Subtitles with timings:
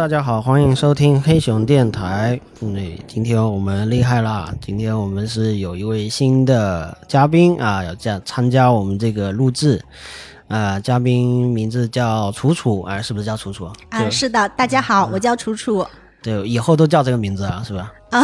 [0.00, 2.40] 大家好，欢迎收听黑熊电台。
[2.62, 2.74] 嗯，
[3.06, 4.50] 今天我们厉害啦！
[4.58, 9.78] 今天我们是有一位新的嘉宾啊，要加参加我们这个录制。
[10.48, 13.70] 啊，嘉宾名字叫楚楚，哎，是不是叫楚楚？
[13.90, 15.86] 啊，是的，大家好，我叫楚楚。
[16.22, 17.92] 对，以后都叫这个名字啊，是吧？
[18.10, 18.20] 啊，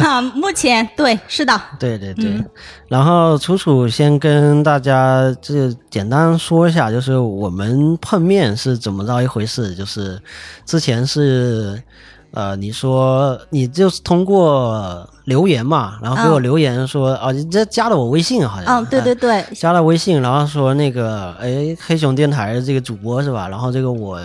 [0.04, 2.42] 啊，目前对，是的，对对对。
[2.88, 9.74] 然后楚楚先跟大家这简单说一下，就是我们碰面是怎么着一回事？
[9.74, 10.20] 就是
[10.64, 11.82] 之前是。
[12.32, 18.82] 呃，你说你就是通过留言嘛，然后给我留言说，哦，你这加了我微信好像。
[18.82, 23.46] 嗯，对对对，加了微信，然后说那个，哎，黑熊电台的这个主播是吧？
[23.46, 24.18] 然后这个我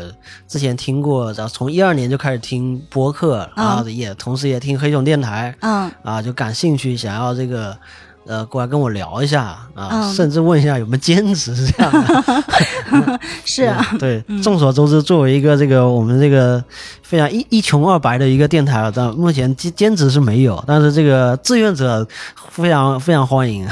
[0.48, 7.78] 之前听过，然后从一二年就开始听播客，然后也同时也听黑熊电台，嗯，啊，就感兴趣，想要这个。
[8.26, 13.20] 呃，过来跟我聊一下啊，甚至问一下有没有兼职是这样的。
[13.44, 16.64] 是啊，对，众所周知，作为一个这个我们这个
[17.02, 22.08] 非常一一穷二白的一个电台，但目前兼兼职是没有，但是这个志愿者
[22.50, 23.68] 非常非常欢迎。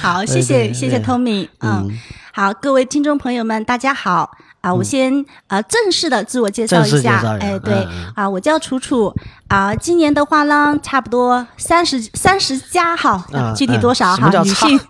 [0.00, 1.90] 好， 谢谢谢谢 Tommy，嗯，
[2.32, 4.30] 好，各位听众朋友们，大家好。
[4.64, 9.14] 啊，我先呃正式的自我介绍一下，哎，对，啊，我叫楚楚，
[9.48, 13.22] 啊，今年的话呢，差不多三十三十加哈，
[13.54, 14.30] 具体多少哈？
[14.42, 14.80] 女性，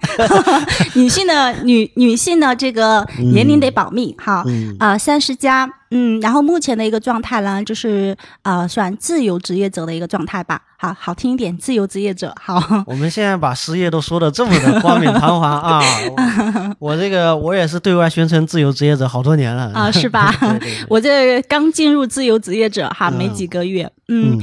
[0.95, 4.45] 女性的女女性的这个年龄得保密哈，
[4.79, 5.69] 啊，三十加。
[5.97, 10.61] 嗯，然后目前的一个状态呢，就是呃，算自由职业者的一个状态吧。
[10.77, 12.35] 好好听一点，自由职业者。
[12.39, 15.81] 好，我们现在把失业都说的这么的冠冕堂皇啊！
[16.81, 20.35] 我这个我也是对外宣称自由职业者好多年了啊，是吧？
[20.91, 23.89] 我这刚进入自由职业者哈，没几个月。
[24.09, 24.39] 嗯，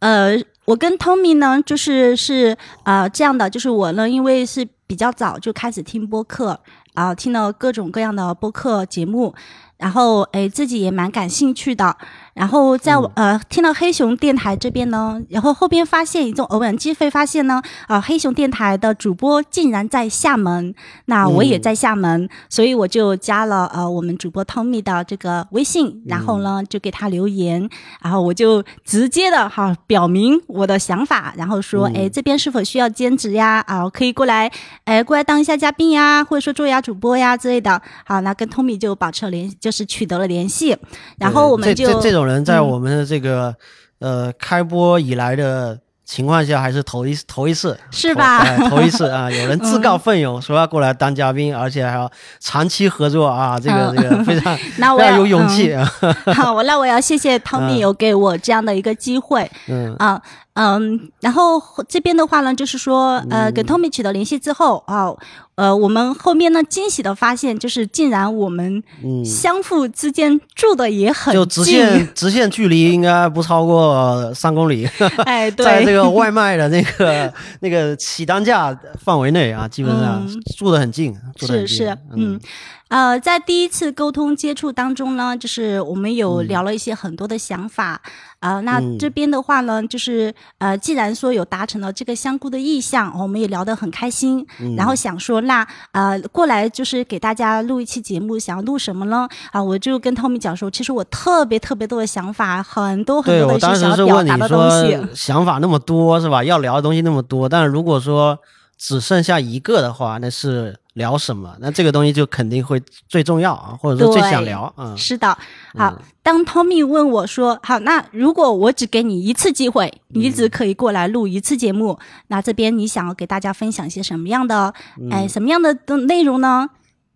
[0.00, 6.60] 呃，我跟 Tommy 呢，就是是啊这样的，就是我呢，因为是比较早就开始听播客
[6.94, 9.32] 啊，听了各种各样的播客节目。
[9.78, 11.96] 然后，哎，自己也蛮感兴趣的。
[12.36, 20.74] 然后在呃听到黑熊电台这边呢，然后后边发现一种偶然机会，发现呢，啊，黑熊电台的主播竟然在厦门，
[21.06, 27.70] 那我也在厦门，所以我就加了呃我们主播 Tommy 的这个微信，然后呢就给他留言，
[28.02, 33.64] 然后我就直接的哈表明我的想法，然后说，哎，这边是否需要兼职呀？
[33.66, 34.52] 啊，可以过来，
[34.84, 37.80] 哎，过来当一下嘉宾呀，或者说做一下主播呀之类的。
[38.04, 40.76] 好，那跟 Tommy 就保持了联，就是取得了联系，
[41.16, 42.25] 然后我们就这种。
[42.26, 43.54] 人在我们的这个
[44.00, 48.44] 呃开播以来的情况下，还是头一头一次，是吧？
[48.68, 49.30] 头一次啊！
[49.30, 53.58] 有人自告奋勇说要过来当嘉宾，而且还要长期合作啊！
[53.58, 54.56] 这个这个非常
[54.96, 55.74] 非常有勇气。
[56.34, 59.50] 好，我那我要谢谢 Tommy 有给我这样的一个机会。
[59.68, 60.20] 嗯啊。
[60.56, 65.08] 嗯，然后这边的话呢，就是说，呃，跟 Tommy 取得联系之后啊，
[65.56, 68.82] 呃，我们后面呢惊喜的发现，就是竟然我们
[69.22, 74.88] 相互之间住的也很近，就直线 直线距离应该不超过三公里。
[75.26, 82.40] 哎，对，在这个外卖的那个 那个起单价范围内啊，基本上住的很近，是是，嗯。
[82.88, 88.00] 呃，在第一次沟通接触当中呢，就是我们有聊了一些很多的想法
[88.38, 88.60] 啊。
[88.60, 94.46] 那这边的话呢，就是呃，既然说有达成了这个相互的意向，我们也聊得很开心。
[94.76, 99.28] 然后想说，那呃，过来就是给大家录一期节目，想要录什么呢？
[99.50, 104.96] 啊，我就跟 Tommy 讲说，其实我特别特别多的想法，很多很多的想要表达的东西。
[105.12, 106.44] 想法那么多是吧？
[106.44, 108.38] 要聊的东西那么多，但是如果说
[108.78, 110.76] 只剩下一个的话，那是。
[110.96, 111.54] 聊什么？
[111.60, 114.96] 那这个东西就肯定会最重要啊， 或者说最想聊啊。
[114.96, 115.36] 是的，
[115.76, 116.00] 好。
[116.22, 121.98] 当 Tommy 问我说：“好，那如果我只给你一次机会，你只可以过来录一次节目，
[122.28, 124.72] 那这边你想要给大家分享一些什么样的，
[125.10, 126.70] 哎，什么样的的内容呢？”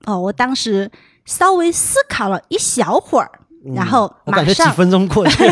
[0.05, 0.91] 哦，我当时
[1.25, 3.40] 稍微思考了一小会儿。
[3.75, 5.45] 然后马上几分钟过去，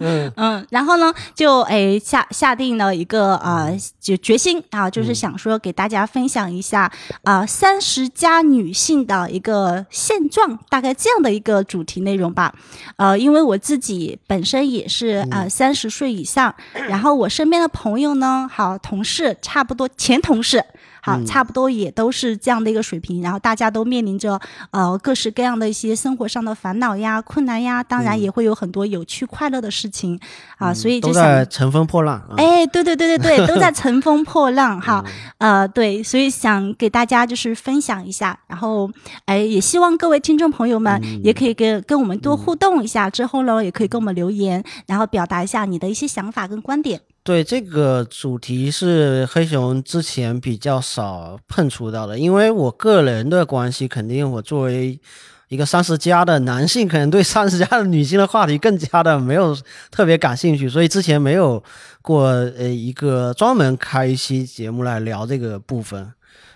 [0.36, 12.54] 嗯然后呢，就诶下下定了一个啊，就决心啊，就是想说给大家分享一下啊，三十加女性的一个现状，大概这样的一个主题内容吧。
[12.96, 16.54] 呃，因为我自己本身也是啊三十岁以上，
[16.88, 20.62] 然后我身边的朋友呢，好同事，差不多前同事。
[21.04, 24.40] 好，差不多也都是这样的一个水平，然后大家都面临着
[24.70, 30.18] 呃各式各样的一些生活上的烦恼呀、困难呀，当然也会有很多有趣快乐的事情
[30.56, 32.22] 啊，所以就在乘风破浪。
[32.38, 35.04] 哎，对对对对对，都在 乘风破浪哈。
[35.36, 38.90] 呃，对，所以想给大家就是分享一下，然后
[39.26, 47.02] 哎，也希望各位听众朋友们也可以跟跟我们多互动一下，之后呢也可以跟我们留言，然后表达一下你的一些想法跟观点。
[47.24, 55.00] 对这个主题是黑熊之前比较少碰触到的，因为我个人的关系，肯定我作为。
[55.48, 59.56] 一个三十加的男性，可能对三十加的女性的话题更加的没有
[59.88, 61.62] 特别感兴趣，所以之前没有
[62.02, 66.12] 过呃一个专门开一期节目来聊这个部分。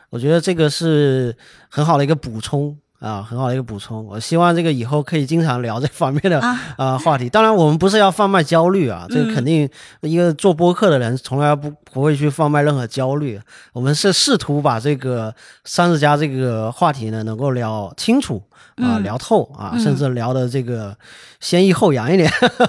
[0.08, 1.36] 我觉得这个是
[1.68, 2.76] 很好的一个补充。
[3.00, 4.04] 啊，很好的一个补充。
[4.04, 6.40] 我希望这个以后可以经常聊这方面的
[6.76, 7.28] 啊话题。
[7.30, 9.68] 当然，我们不是要贩卖焦虑啊，这个肯定
[10.00, 13.40] 一个做播客的人从来不不会去贩卖任何焦虑。
[13.72, 15.32] 我们是试图把这个
[15.64, 18.42] 三十加这个话题呢能够聊清楚
[18.76, 20.96] 啊，聊透啊，甚至聊的这个
[21.38, 22.28] 先抑后扬一点，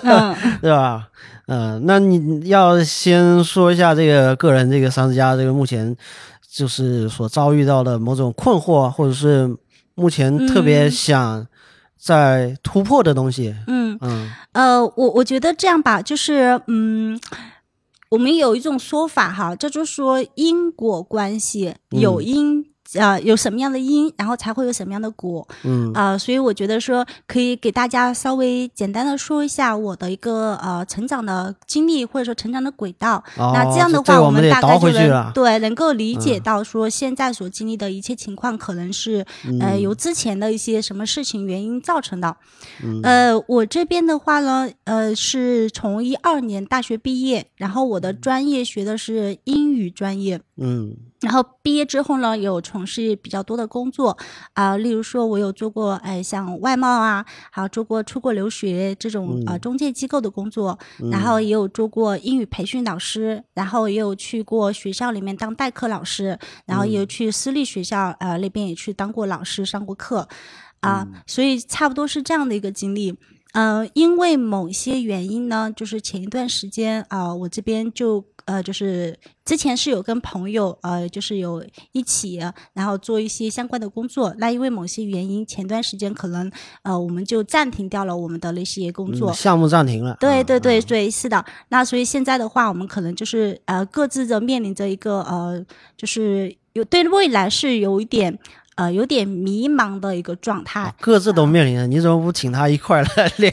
[0.61, 1.07] 对吧？
[1.47, 5.95] 嗯，那你要先说一下这个个人这个三十加这个目前
[6.47, 9.57] 就是所遭遇到的某种困惑，或者是。
[9.99, 11.45] 目前特别想
[11.97, 13.97] 在突破的东西，嗯。
[14.01, 14.31] 嗯。
[14.53, 17.19] 呃，我我觉得这样吧，就是嗯，
[18.09, 22.65] 我们有一种说法哈，叫做说因果关系有因。
[22.95, 25.91] 呃，有什么样的因，然后才会有什么样的果，嗯。
[25.93, 39.25] 啊，所以我觉得说可以给大家稍微简单的说一下我的一个呃成长的经历或者说成长的轨道，那这样的话我们大概就能对能够理解到说现在所经历的一切情况可能是
[39.59, 42.37] 呃由之前的一些什么事情原因造成的，
[43.03, 50.95] 呃，我这边的话呢，呃，是从一二年大学毕业，然后我的专业学的是英语专业，嗯。
[51.21, 54.17] 然后毕业之后呢，有从事比较多的工作
[54.53, 60.79] 啊，例如说，我有做过哎像外贸啊，还有做过出国留学这种啊中介机构的工作，
[61.11, 70.25] 然后也有做过英语培训老师，然后也有去过学校里面当代课老师，然后也有去私立学校呃那边也去当过老师上过课
[70.79, 73.17] 啊，所以差不多是这样的一个经历。
[73.51, 78.23] 嗯，因为某些原因呢，就是前一段时间啊，我这边就。
[78.49, 79.15] 呃，就是
[79.45, 82.39] 之前是有跟朋友呃，就是有一起，
[82.73, 84.33] 然后做一些相关的工作。
[84.39, 86.51] 那因为某些原因，前段时间可能
[86.81, 90.17] 呃，我们就暂停掉了我们的那些工作项目暂停了。
[90.19, 91.45] 对对对对，是的。
[91.67, 95.63] 那所以现在的话，我们可能就是呃，各自的面临着一个呃，
[95.95, 98.39] 就是有对未来是有一点。
[98.79, 103.51] 呃，有点迷茫的一个状态，各自都面临着，你怎么不请他一块来聊？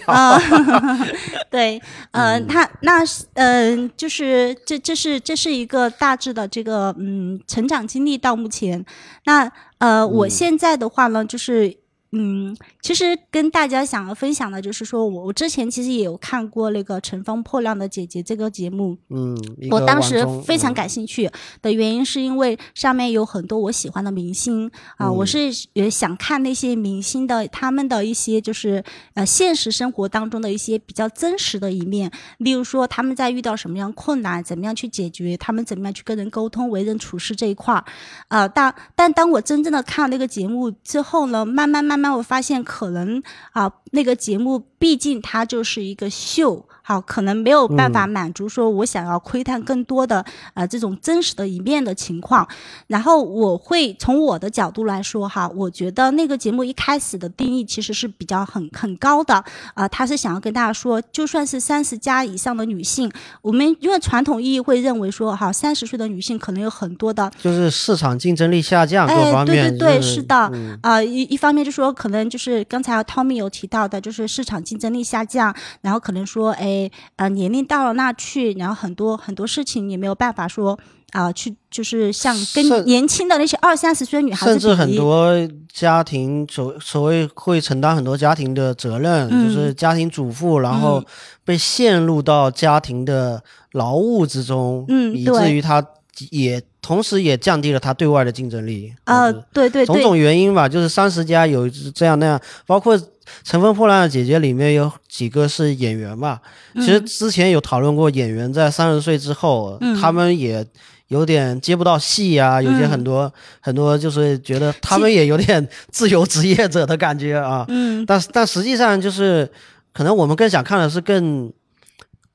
[1.51, 1.83] 对，
[2.13, 3.03] 呃，他那
[3.35, 8.87] 嗯，就是这这是这是一个大致的这个嗯成长经历到目前，
[9.25, 11.77] 那呃，我现在的话呢，就是。
[12.19, 19.37] 嗯，其实跟大家想要分享的就是说，我我之前其实也有看过那个《乘风破浪的姐姐》这个节目，嗯，
[19.71, 21.31] 我当时非常感兴趣
[21.61, 28.83] 的原因是因为上面有很多我喜欢的明星啊，我是也想看那些明星的他们的一些就是
[29.13, 37.85] 呃现实生活当中的一些比较真实的一面，例如说他们在遇到什么样困难，怎么样去解决，他们怎么样去跟人沟通、为人处事这一块儿，
[38.29, 41.97] 啊，但但当我真正的看那个节目之后呢，慢慢慢。
[41.99, 43.23] 慢慢我发现，可能
[43.53, 46.69] 啊，那个节目毕竟它就是一个秀。
[46.89, 50.25] 好，可能没有办法满足说我想要窥探更多的
[50.55, 52.47] 呃这种真实的一面的情况。
[52.87, 59.45] 然后我会从我的角度来说哈，我觉得那个节目一开始的定义其实是比较很很高的
[59.75, 63.11] 啊，他是想要跟大家说，就算是三十加以上的女性，
[63.43, 69.77] 我们因为传统意义会认为说哈，三十岁的女性可能有很多的，就是市场竞争力下降，各方面。
[69.77, 76.76] 对对对，是的啊，一一方面就说可能就是刚才 Tommy 有提到的，就是市场竞争力下降，然后可能说哎。
[77.17, 80.79] 呃，年龄到了那去，然后很多很多事情也没有办法说
[81.13, 85.33] 啊，去就是像跟年轻的那些二三十岁女孩子甚至很多
[85.73, 91.03] 家庭所所谓会承担很多家庭的责任，就是家庭主妇，然后
[91.45, 93.43] 被陷入到家庭的
[93.73, 95.85] 劳务之中，嗯，以至于她
[96.31, 98.93] 也同时也降低了他对外的竞争力。
[99.05, 102.99] 呃，对对，种种原因吧，就是三十家有这样那样，包括。
[103.43, 106.39] 《乘风破浪的姐姐》里面有几个是演员嘛？
[106.77, 110.65] 其实之前有讨论过，演员在三十岁之后，他们也
[111.09, 112.63] 有点接不到戏啊。
[112.63, 117.65] 有些很多很多就是觉得他们也有点 自由职业者的感觉啊。
[117.67, 119.51] 嗯，但但实际上就是，
[119.93, 121.53] 可能我们更想看的是更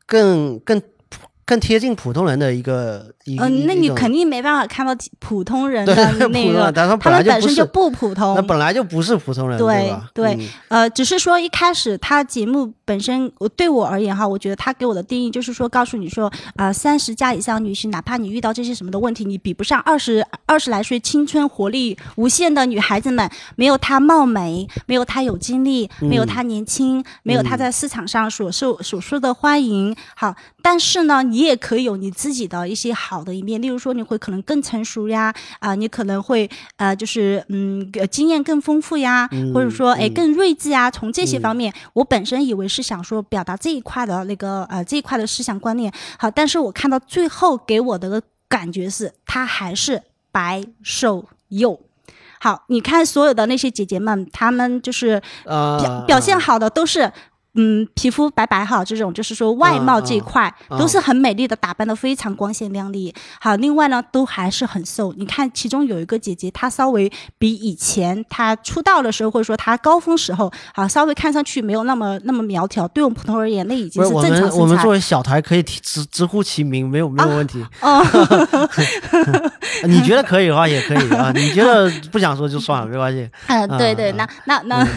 [0.06, 0.82] 更更。
[1.52, 5.94] 更贴近普通人的一个一嗯，那你肯定没办法看到普通人的
[6.30, 12.72] 那个，他们本身就不普通，那本来就不是普通人，对对，呃，只是说一开始他节目。
[12.92, 29.96] 本身我对我而言哈，我觉得他给我的定义就是说，告诉你说，啊，三十加以上女性，哪怕你遇到这些什么的问题，你比不上二十二十来岁青春活力无限的女孩子们，没有她貌美，没有她有精力，没有她年轻，没有她在市场上所受所受的欢迎。
[30.14, 40.92] 好，但是呢，你也可以有你自己的一些好的一面，例如说，你会可能更成熟呀，啊，你可能会呃，就是嗯，经验更丰富呀，或者说哎，更睿智呀。
[40.92, 45.92] 从这些方面，我本身以为是想说表达这一块的那个呃这一块的思想观念。
[46.18, 51.80] 好，但是我看到最后给我的感觉是，他还是白瘦幼。
[52.40, 57.12] 好，你看所有的那些姐姐们，她们就是表表现好的都是。
[57.56, 63.14] 嗯，皮肤白白哈，这种就是说外貌这一块都是很美丽的，打扮的非常光鲜亮丽。
[63.42, 65.14] 好，另外呢，都还是很瘦。
[65.18, 72.88] 你看，其中有一个姐姐，她稍微比以前她出道的时候，或者说她高峰时候，好，稍微看上去没有那么那么苗条。
[72.88, 74.56] 对我们普通而言，那已经是正常身材。
[74.56, 77.62] 我们作为小台可以直直呼其名，没有没有问题。
[77.82, 78.02] 哦，
[79.84, 83.30] 你觉得可以的话也可以啊，你觉得 不想说就算了，没关系。
[83.48, 84.88] 嗯，对对，那那那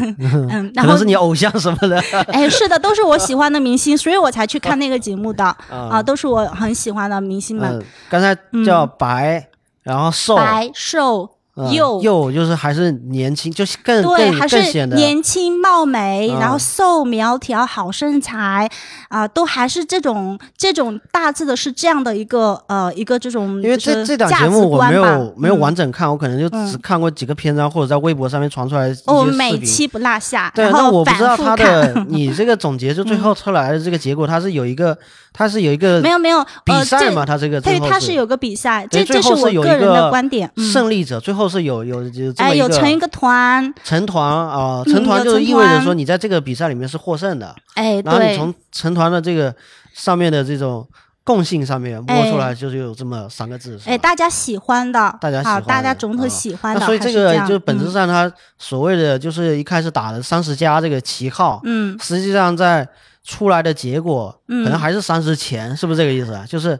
[0.52, 1.98] 嗯， 可能是你偶像什么的。
[2.28, 2.43] 哎。
[2.50, 5.44] 是的，都是我 喜欢的明星，所以我才去看那个节目的。
[5.70, 7.84] 啊，都是我很喜欢的明星们。
[8.08, 8.34] 刚才
[8.64, 9.48] 叫白，
[9.82, 11.30] 然后瘦，白瘦。
[11.72, 18.68] 幼幼就是还是年轻，就是更对，还是年轻貌美，然后瘦苗条好身材
[19.08, 23.62] 啊，都还是这种这种大致的是这样的一个呃一个这种。
[23.62, 28.92] 因为这这档节目我没有没有完整看，我可能就只看过几个篇章或者在微博上面传出来。
[29.06, 30.50] 哦，每期不落下。
[30.54, 34.96] 对，那我不知道他的你这个总结就最后出来的这个结果，它是有一个
[35.34, 37.26] 它是有一个没有没有比赛嘛？
[37.26, 40.50] 它这个对，它是有个比赛，这这是我个人的观点。
[40.56, 41.44] 胜利者最后。
[41.54, 49.54] 是有有有哎，有成一个团，成团啊，成团就意味着说你在这个比赛里面是获胜的，哎，然后你从成团的这个
[49.92, 50.84] 上面的这种
[51.22, 62.88] 共性上面摸出来，就是有这么三个字，哎，大家喜欢的，大家好，大家总体喜欢的，所以这个就本质上他所谓的就是一开始打的三十加这个旗号，嗯，实际上在
[63.24, 66.44] 出来的结果可能还是三十前，是不是这个意思啊？
[66.48, 66.78] 就是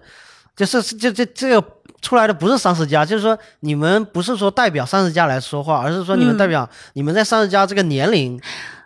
[0.54, 1.66] 就是就这这个。
[2.02, 8.38] 出来的不是三十加，就是说你们不是说代表三十加来说话，而是说你们代表你们在三十加这个年龄，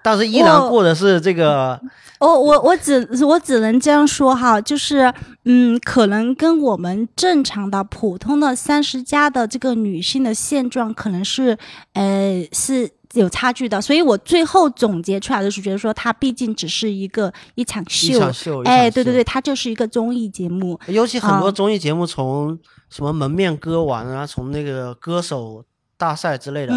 [0.05, 1.77] 但是依然过的是这个。
[2.21, 5.13] 我我我只我只能这样说哈，就是
[5.47, 11.59] 嗯，可能跟我们正常的普通的三十加的这个女性的现状，可能是
[11.95, 13.81] 呃是有差距的。
[13.81, 18.19] 所以我最后总结出来的是觉得说，它毕竟只是一个一场秀，
[18.65, 20.79] 哎，对对对，它就是一个综艺节目。
[20.87, 22.59] 尤其很多综艺节目从。
[22.91, 25.63] 什么门面歌王啊，从那个歌手
[25.99, 26.73] 大赛之类的，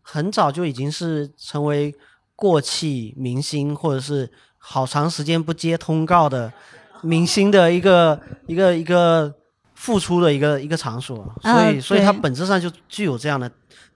[0.00, 1.92] 很早就已经是成为
[2.36, 6.52] 过气明星，或者是好长时间不接通告的
[7.02, 9.34] 明星的一个一个一个
[9.74, 13.50] 付出的一个一个场所，所以所以它本质上就具有这样的。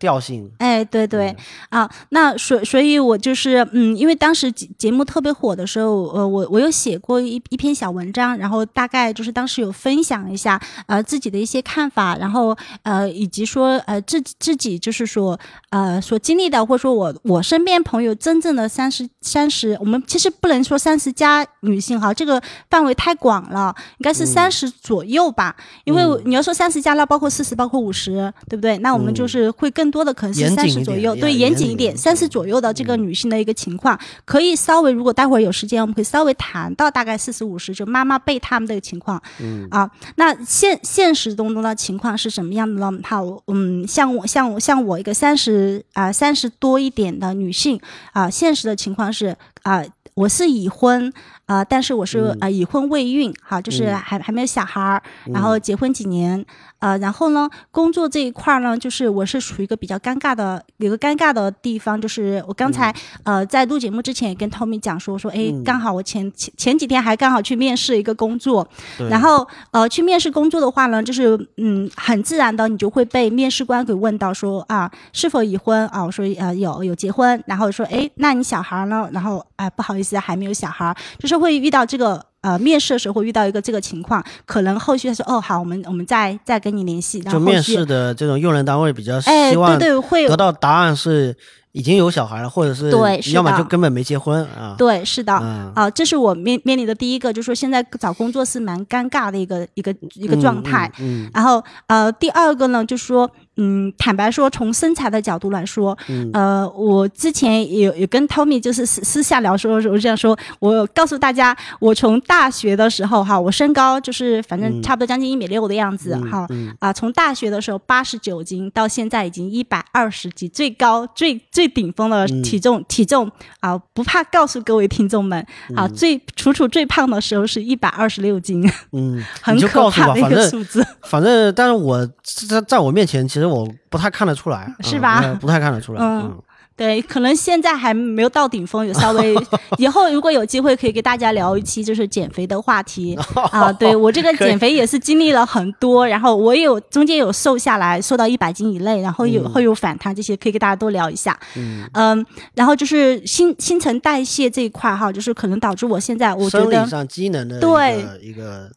[0.05, 1.35] 调性，哎，对对
[1.71, 28.77] 啊，那所所以，我就是嗯，因为当时节节目特别火的时候，呃，我我有写过一一篇小文章，然后大概就是当时有分享一下呃自己的一些看法，然后呃以及说呃自自己就是说呃所经历的，或者说我我身边朋友真正的三十三十，我们其实不能说三十加女性哈，这个范围太广了，应该是三十左右吧，因为你要说三十加，那包括四十，包括五十，对不对？
[28.79, 29.94] 那我们就是会更。
[29.95, 42.99] 更多的可能是三十左右，对，严谨一点，三十左右的这个女性的一个情况，可以稍微，如果待会儿有时间，我们可以稍微谈到大概四十五十，就妈妈辈他们的情况，嗯啊，那现现实当中的情况是什么样的呢？
[43.05, 47.81] 好，嗯，像我像我像我一个三十啊三十多一点的女性
[48.13, 49.85] 啊，现实的情况是啊，
[50.15, 51.13] 我是已婚。
[51.47, 56.43] 啊，但是我是啊已婚未孕，哈，就是还还没有小孩儿，然后结婚几年，
[56.79, 68.67] 呃，然后呢，工作这一块儿呢，就是我是处于一个比较尴尬的，有个尴尬的地方，就是我刚才呃在录节目之前也跟 Tommy 讲说，说哎，刚好我前前前几天还刚好去面试一个工作，
[69.11, 75.87] 然后呃去面试工作的话呢，就是嗯很自然的你就会被面试官给问到说啊是否已婚？
[75.89, 79.07] 啊，我说呃有有结婚，然后说哎那你小孩呢？
[79.13, 81.34] 然后哎不好意思还没有小孩，就是。
[81.35, 87.19] 就会遇到这个呃面试的时候会遇到一个这个情况，可能后续他说哦好，我们我们再再跟你联系。
[87.23, 91.37] 就面试的这种用人单位比较希望对对会得到答案是
[91.73, 94.77] 已经有小孩了，或者是对，要么就根本没结婚啊。
[94.79, 95.35] 对，是的
[95.75, 100.89] 啊，这是我面面临的第一个，就是说现在找工作是蛮尴尬的一个一个一个状态。
[101.01, 103.29] 嗯，然后呃第二个呢，就是说。
[103.57, 105.97] 嗯，坦白说，从身材的角度来说，
[106.33, 116.49] 呃，我之前有有跟 Tommy 就是私私下聊说，我这样说，我告诉大家，我从大学的时候哈，我身高就是反正差不多将近一米六的样子哈，
[116.81, 123.31] 啊，从大学的时候八十九斤到现在已经一百二十斤，最高最最顶峰的体重体重
[123.61, 125.47] 啊，不怕告诉各位听众们
[125.77, 132.05] 啊，最楚楚最胖的时候是一百二十六斤，嗯， 很可怕的一个数字，反正但是我
[132.49, 133.44] 在在我面前其实。
[133.49, 135.37] 我不太看得出来，是吧？
[135.41, 136.01] 不太看得出来。
[136.01, 136.37] 嗯，
[136.77, 139.35] 对，可能现在还没有到顶峰，有稍微。
[139.79, 143.17] 以后如果有机会，可以给大家聊一期就是减肥的话题
[143.53, 143.73] 啊。
[143.73, 151.39] 对我这个减肥也是经历了很多，然后我有中间有瘦下来，瘦到一百斤以内，然后有会有反弹，这些可以给大家多聊一下。
[151.57, 158.71] 嗯嗯，然后就是新新陈代谢这一块哈，就是可能导致我现在我觉得生理上机能的对一个。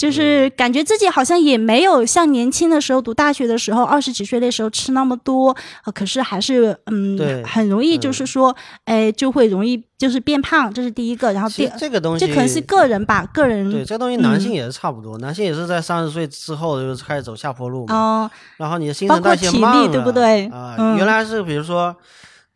[0.00, 5.54] 就是感觉自己好像也没有像年轻的时候读大学的时候二十几岁那时候吃那么多，
[5.94, 11.34] 可是还是嗯，很容易就是说，哎，就会容易就是变胖，这是第一个。
[11.34, 17.94] 然后第这个东西，这可能是个人吧，个人对这个东西，男性也是差不多，男性也是在三十岁之后就是开始走下坡路嘛。
[17.94, 18.30] 哦。
[18.56, 20.46] 然后你的新陈代谢慢了，对不对？
[20.48, 21.94] 啊，原来是比如说，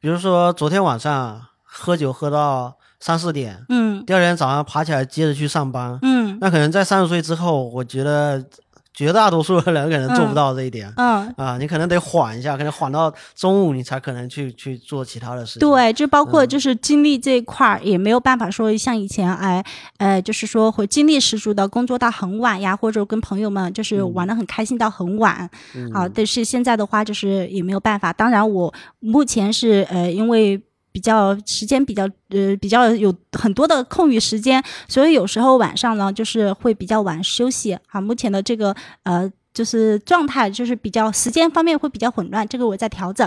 [0.01, 2.79] 比如说昨天晚上喝酒喝到。
[3.05, 8.43] 三四点，嗯，第二天早上爬起来接着去上班，嗯，那可能在三十岁之后，我觉得
[8.95, 11.31] 绝大多数的人可能做不到这一点，嗯。
[11.37, 15.69] 啊，你可能得缓一下，可能缓到中午你才可能去去做其他的事情。
[15.69, 19.63] 对，就包括就是精力这一块儿也没有办法说像以前哎，
[19.99, 25.51] 呃，就是说会精力十足的工作到很晚呀，或者跟朋友们就是玩的很开心到很晚，
[25.93, 28.11] 啊，但是现在的话就是也没有办法。
[28.15, 30.59] 当然，我目前是呃因为。
[30.95, 37.77] 比较时间比较呃比较有很多的空余时间，所以有时候晚上呢就是会比较晚休息。
[37.89, 39.31] 啊，目前的这个呃。
[39.55, 43.27] 就是状态，就是比较时间方面会比较混乱，这个我在调整。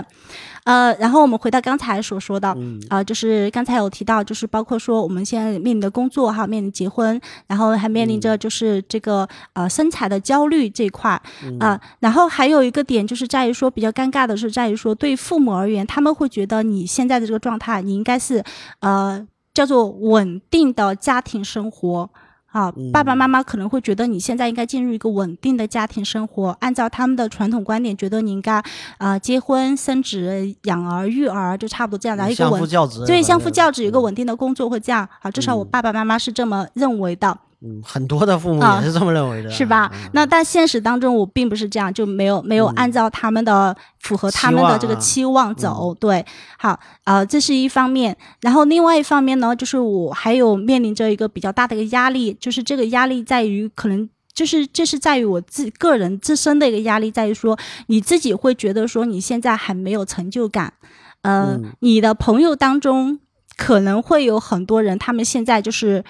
[0.64, 2.54] 呃，然后我们回到刚才所说的，
[2.90, 11.18] 啊，就是刚才有提到，就是包括说我们现在面临的工作哈，面临结婚，然后还面临着就是这个呃身材的焦虑这一块
[11.58, 11.80] 啊。
[12.00, 18.44] 然后还有一个点就是在于说比较尴尬的是在于说对父母而言，他们会觉得你现在的这个状态，你应该是
[18.80, 22.10] 呃叫做稳定的家庭生活。
[22.50, 28.62] 好，爸爸妈妈可能会觉得你现在应该进入一个稳定的家庭生活，按照他们的传统观点，觉得你应该
[28.96, 32.60] 啊结婚生子、养儿育儿，就差不多这样的一个稳，
[33.06, 35.06] 对，相夫教子，有一个稳定的工作会这样。
[35.20, 37.38] 好，至少我爸爸妈妈是这么认为的。
[37.60, 39.90] 嗯，很多的父母也是这么认为的，是吧？
[40.12, 45.92] 那但现实当中，我并不是这样，就没有没有按照他们的符合他们的这个期望走。
[45.98, 46.24] 对，
[46.56, 48.16] 好，呃，这是一方面。
[48.42, 60.74] 然后另外一方面呢，就是我还有面临着一个比较大的一个压力，就是这个压力在于，可能就是这是在于我自个人自身的一个压力，在于说你自己会觉得说你现在还没有成就感，
[61.22, 63.18] 呃，你的朋友当中
[63.56, 66.04] 可能会有很多人，他们现在就是。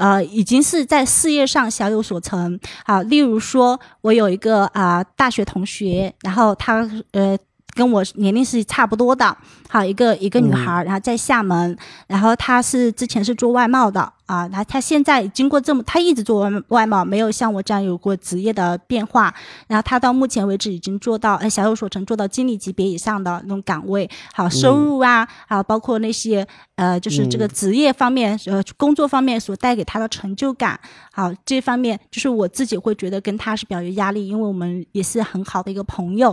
[0.00, 2.58] 呃，已经是在事业上小有所成。
[2.86, 7.36] 好，例如说，我有一个啊大学同学，然后他呃
[7.74, 9.36] 跟我年龄是差不多的。
[9.68, 14.10] 好，一个一个女孩，然后在厦门，然后她是之前是做外贸的。
[14.30, 19.34] 啊，他他现在经过这么，他一直做外外贸，没有像我这样有过职业的变化。
[19.66, 24.08] 然后他到目前为止已经做到，呃，小有所成，做到经理级别以上的那种岗位。
[24.32, 30.78] 好，收入啊，啊，包括那些呃，就是这个职业方面，呃，工作方面所带给他的成就感。
[31.12, 36.30] 好，这方面就是我自己会觉得跟他是比较有压力，因为我们也是很好的一个朋友。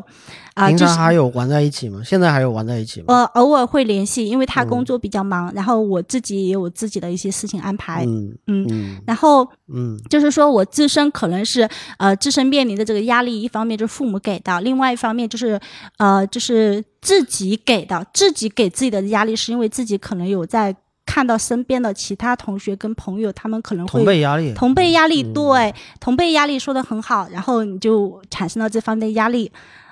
[0.54, 2.00] 啊，平常还有玩在一起吗？
[2.06, 3.06] 现在还有玩在一起吗？
[3.08, 7.87] 呃，偶尔会联系，因为他工作比较忙，然后我自己也有自己的一些事情安排。
[7.88, 15.60] 嗯嗯，然后嗯，就是说我自身可能是呃自身面临的这个压力，一方面就是父母给的，另外一方面就是
[15.98, 29.50] 呃就是自己给的，自己给自己的压力是因为自己可能有在看到身边的其他同学跟朋友，他们可能会同辈压力，同辈压力对同辈压力说的很好，然后你就产生了这方面的压力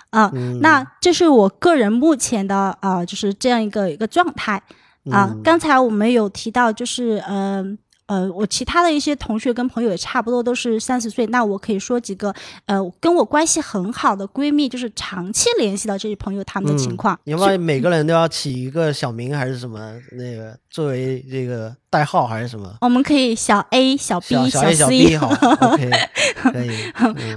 [0.10, 0.30] 啊，
[0.62, 4.62] 那这是我个人目前的啊就是这样一个一个状态
[5.10, 7.78] 啊，刚才我们有提到就是嗯。
[8.08, 12.34] 呃，我其他的一些同学跟朋友也差不多都是三十岁，那我可以说几个，
[12.66, 17.20] 呃，跟我关系很好的闺蜜，就是长期联系的这些朋友他们的情况。
[17.24, 20.00] 你们每个人都要起一个小名还是什么？
[20.12, 21.76] 那个作为这个。
[21.96, 22.70] 代号还是什么？
[22.82, 25.18] 我们可以小 A、小 B、小 C。
[25.18, 25.30] 好
[25.62, 25.90] ，OK，
[26.52, 26.72] 可以。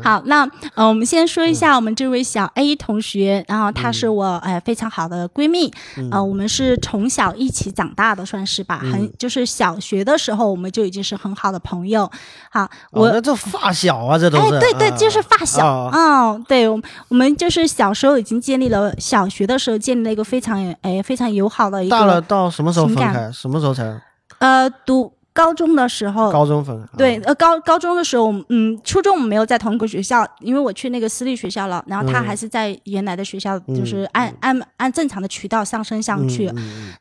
[0.02, 5.72] 好，那呃，我们先说一下我们这位小 A 同学，然后她是我哎非常好的闺蜜，
[6.10, 8.78] 呃，我们是从小一起长大的，算是吧。
[8.78, 12.10] 很就是小学的时候我，们就已经是很好的朋友。
[12.50, 14.56] 好，我那这发小啊，这都是。
[14.56, 15.88] 哎，对对，就是发小。
[15.92, 21.96] 嗯，对，我我们就是小时候已经建立了，小学的时候建立了一个非常哎非常友好的一个。
[21.96, 23.30] 大了到什么时候分开？
[23.30, 23.84] 什么时候才？
[24.38, 25.12] 呃，读。
[25.30, 36.52] 高中的时候，高中分对，呃，高高中的时候，嗯，初中我们没有在同一个学校，因为我去那个私立学校了，然后他还是在原来的学校，就是按按按正常的渠道上升上去。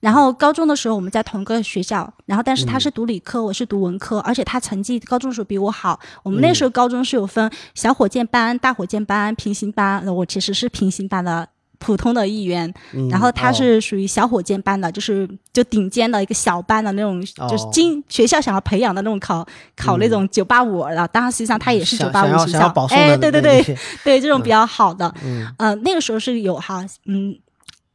[0.02, 6.00] 然后高中的时候我们在同一个学校，然后但是他是读理科，我是读文科，而且他成绩高中时候比我好。
[6.22, 11.50] 我们那时候高中是有分小火箭班、大火箭班、平行班，我其实是平行班的。
[11.80, 12.74] 普通的一员，
[13.10, 22.60] 然后他是属于小火箭班的，就是就顶尖的一个小班的那种，就是经学校想要培养的那种考考那种九八五的，当然实际上他也是九八五学校，
[22.90, 25.14] 哎，对对对对，这种比较好的，
[25.58, 27.38] 嗯，那个时候是有哈，嗯，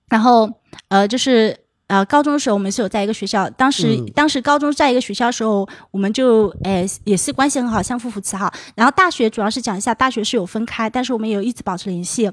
[0.08, 0.50] 然后
[0.88, 1.61] 呃就是。
[1.92, 8.50] 呃，高中的时候我们是有在一个学校，当时当时高中在一个学校的时候，我们就诶也是关系很好，相互扶持哈。
[8.74, 12.30] 然后大学主要是讲一下，大学是有分开，但是我们有一直保持联系。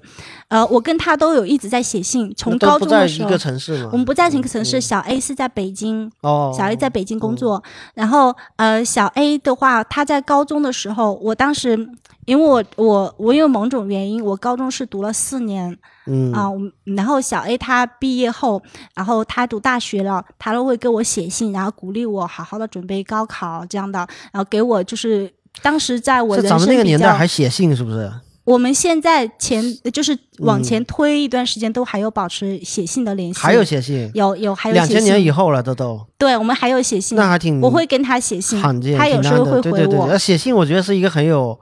[0.47, 3.27] 呃，我跟他都有一直在写信，从高中的时候。
[3.27, 7.61] 一个城市我们不在一个城市，小 A 是在北京，哦，小 A 在北京工作。
[7.95, 11.89] 然后呃，小 A 的话，他在高中的时候，我当时。
[12.25, 15.75] 因为我我我有某种原因，我高中是读了四年，
[16.09, 16.49] 嗯啊，
[16.95, 18.61] 然后小 A 他毕业后，
[18.95, 23.99] 然后他读大学了，他都会给我写信，然后鼓励我好好的准备高考这样的，
[24.31, 28.11] 然后给我就是当时在我人生那个年代还写信是不是？
[28.45, 38.59] 我们现在前就是往前推一段时间，都还有保持写信的联系，还有写信，有有还有两千年以后了，都都对，我们还有写信，那还挺，我会跟他写信，
[38.97, 41.59] 他有时候会回我，写信我觉得是一个很有。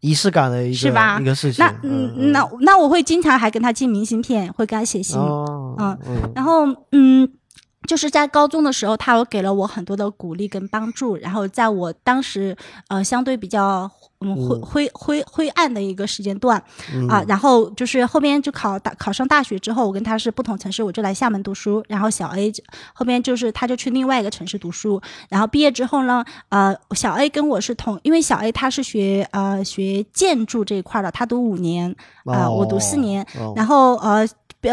[0.00, 1.18] 仪式感的一个是吧？
[1.20, 1.64] 一个事情。
[1.64, 5.18] 那嗯，那那我会经常还跟他寄明信片，会给他写信。
[5.18, 5.96] 哦，嗯，
[6.34, 7.28] 然后嗯。
[7.86, 11.16] 就是在高中的时候，他有给了我很多的鼓励跟帮助。
[11.18, 12.56] 然后在我当时，
[12.88, 13.88] 呃，相对比较
[14.20, 16.62] 嗯灰灰灰灰暗的一个时间段
[17.08, 21.84] 啊，然后就是后边就考大考上大学之后，我跟他是不同城市，我就来厦门读书。
[21.88, 22.52] 然后小 A
[22.94, 25.00] 后边就是他就去另外一个城市读书。
[25.28, 33.26] 然后毕业之后呢，呃，小 A 跟我是同，因为小 A 他是学呃学建筑这一块的，他读五年啊，我读四年。
[33.54, 34.26] 然后呃。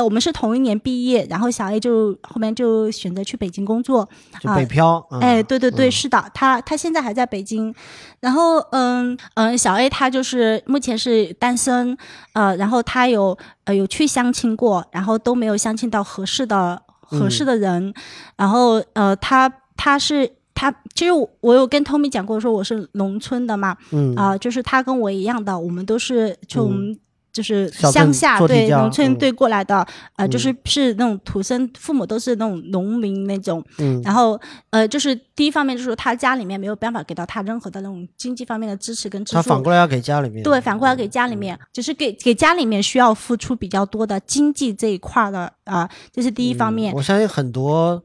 [0.03, 5.05] 我们是同一年毕业，然后小 A 就后面就选择去北京工作，就北漂。
[5.21, 7.71] 哎，对对对，是的，他他现在还在北京。
[8.19, 11.97] 然后，嗯嗯，小 A 他就是目前是单身，
[12.33, 17.93] 呃，然后他有呃有去相亲过，然后都没有相亲到合适的合适的人。
[18.35, 26.97] 然后，呃，他他是他，其实我有跟 Tommy 讲过，说我是农村的嘛，嗯啊，就是他跟我一样的，我们都是从。
[27.33, 29.85] 就是乡下对农村对过来的，
[30.17, 46.93] 呃，就是是那种土生父母都是那种农民那种，嗯，然后呃，就是第一方面就是他家里面没有办法给到他任何的那种经济方面的支持跟支他反过来要给家里面，对，反过来给家里面，就是给给家里面需要付出比较多的经济这一块的啊，这是第一方面。
[46.93, 48.03] 我相信很多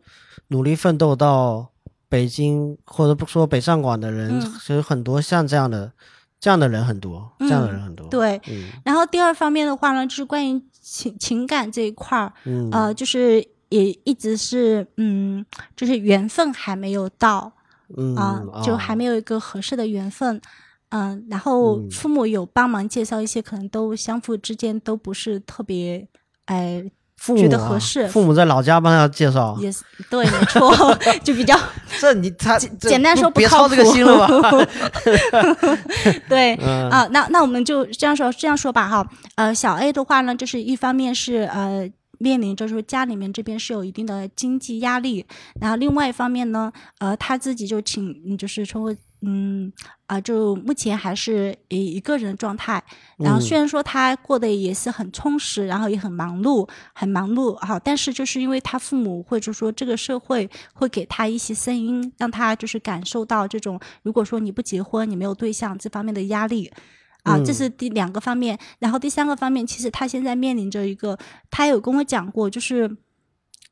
[0.49, 1.69] 努力奋斗到
[2.09, 5.93] 北京或者不说北上广的人，其实很多像这样的。
[6.41, 8.07] 这样的人很多，这样的人很多。
[8.09, 8.41] 对，
[8.85, 12.33] 然后第二方面的话呢，就是关于情情感这一块儿，
[12.71, 15.45] 呃，就是也一直是，嗯，
[15.77, 17.53] 就是缘分还没有到，
[18.17, 20.41] 啊，就还没有一个合适的缘分，
[20.91, 26.07] 嗯，然后父母有帮忙介绍一些，可能都相互之间都不是特别，
[26.47, 26.91] 哎。
[27.37, 30.73] 觉得合适，父母在老家帮他介绍，也是对，没错，
[31.25, 31.59] 就比较
[32.01, 34.51] 这你他简单说别操这个心了吧？
[36.29, 36.55] 对
[36.91, 39.07] 啊，那那我们就这样说，这样说吧哈。
[39.35, 45.27] 呃，小 A 的话呢，就是一方面是呃面临着说家里面这边是有一定的经济压力，
[45.61, 48.95] 然后另外一方面呢，呃他自己就请就是说。
[49.21, 49.73] 嗯
[50.07, 52.83] 啊，就目前还是一一个人状态。
[53.17, 57.79] 然后虽然说他过得也是很充实，然后也很忙碌，很忙碌哈。
[57.79, 66.71] 但是就是因为他父母或者说这个社会会给他一些声音，让他就是感受到这种如果说你不结婚，你没有对象这方面的压力
[67.25, 67.39] 啊。
[67.45, 68.59] 这是第两个方面。
[68.79, 71.19] 然后第三个方面，其实他现在面临着一个，
[71.51, 72.97] 他有跟我讲过，就是。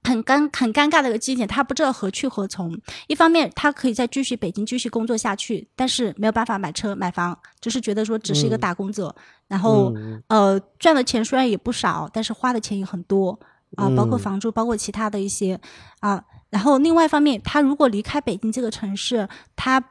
[0.06, 2.78] 很尴很尴尬的一个基点，他不知道何去何从。
[3.08, 9.14] 一方面，他可以再继续北京继续工作下去，但是没有办法买车买房，就是觉得说只是一个打工者。
[9.48, 9.92] 然后，
[10.28, 13.38] 呃，赚的钱虽然也不少，但是花的钱也很多
[13.76, 15.60] 啊，包括房租，包括其他的一些
[16.00, 16.22] 啊。
[16.50, 19.82] 然后，另外一方面，他如果离开北京这个城市，他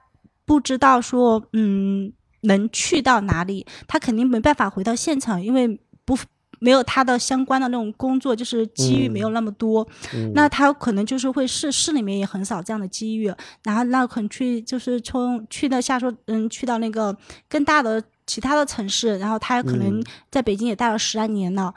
[0.46, 6.18] 不知道说嗯能去到哪里，他肯定没办法回到现场，因为不。
[6.66, 9.88] 没有他的相关的那种工作，就是机遇没有那么多，
[10.34, 13.32] 那他可能就是会市市里面也很少这样的机遇，
[13.64, 17.16] 然后那可能去就是从去到下说嗯去到那个
[17.48, 21.72] 更大的其他的城市，然后他可能在北京也待了十来年了，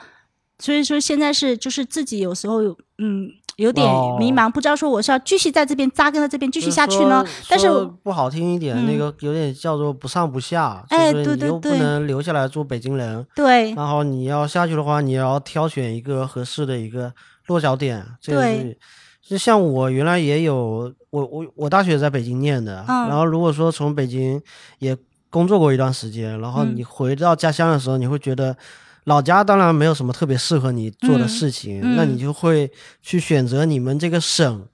[0.59, 2.63] 所以说现在是就是自己有时候
[2.97, 3.31] 嗯。
[3.59, 3.85] 有点
[4.21, 7.69] 迷茫，不知道说我是要继续在这边扎根在这边继续下去呢，但是
[8.05, 17.13] 不好听一点，那个有点叫做不上不下，哎，对对对，不能留下来做北京人，对，然后你要下去的话，你要挑选一个合适的一个
[17.49, 18.79] 落脚点，对，
[19.21, 24.41] 就像我原来也有，我我我大学在北京念的，然后如果说从北京
[24.79, 24.97] 也
[25.31, 28.57] 工作过一段时间，然后你回到家乡的时候，你会觉得。
[29.05, 32.71] 老家当然没有什么特别适合你做的事情，那你就会
[33.03, 34.67] 去选择你们这个省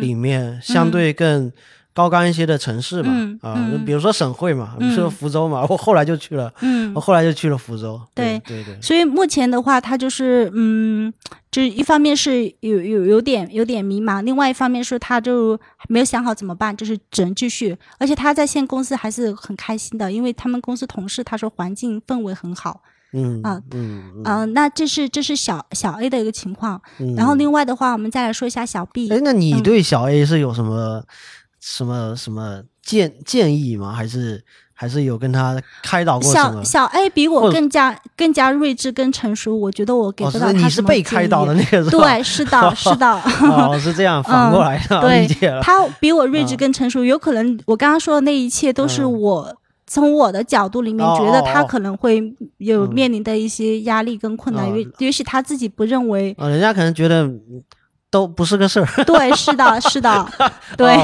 [0.00, 1.52] 里面相对更
[1.94, 6.50] 高干一些的城市嘛，啊，比如说省会嘛，比如说福州嘛，我后来就去了，
[6.94, 8.00] 我后来就去了福州。
[8.14, 8.80] 对对对。
[8.80, 11.12] 所以目前的话，他就是嗯，
[11.50, 17.76] 就一方面是有有有点有点迷茫，另外一方面是他就没有想好怎么办，就是只能继续。
[17.98, 22.80] 而且他在现公司还是很开心的，因为他们公司同事他说环境氛围很好。
[23.12, 26.80] 嗯啊嗯嗯，那这是这是小小 A 的一个情况，
[27.16, 29.08] 然后另外的话，我们再来说一下小 B。
[29.10, 31.02] 哎，那你对小 A 是有什么
[31.60, 33.92] 什么什么建建议吗？
[33.92, 43.06] 还是还是有跟他开导过小小 A 比我更加更加睿智、更成熟，我觉得我给不到他你是被开导的那个， 对，是的，是的。
[43.46, 45.60] 哦，是这样， 反过来的，理解了。
[45.62, 49.54] 他比我睿智、更成熟，有可能我刚刚说的那一切都是我。
[49.92, 56.34] 从我的角度里面，觉得他可能会有面临的一些压力跟困难，也也许他自己不认为。
[56.38, 57.30] 人家可能觉得
[58.10, 58.86] 都不是个事儿。
[59.04, 60.26] 对，是的，是的，
[60.78, 60.94] 对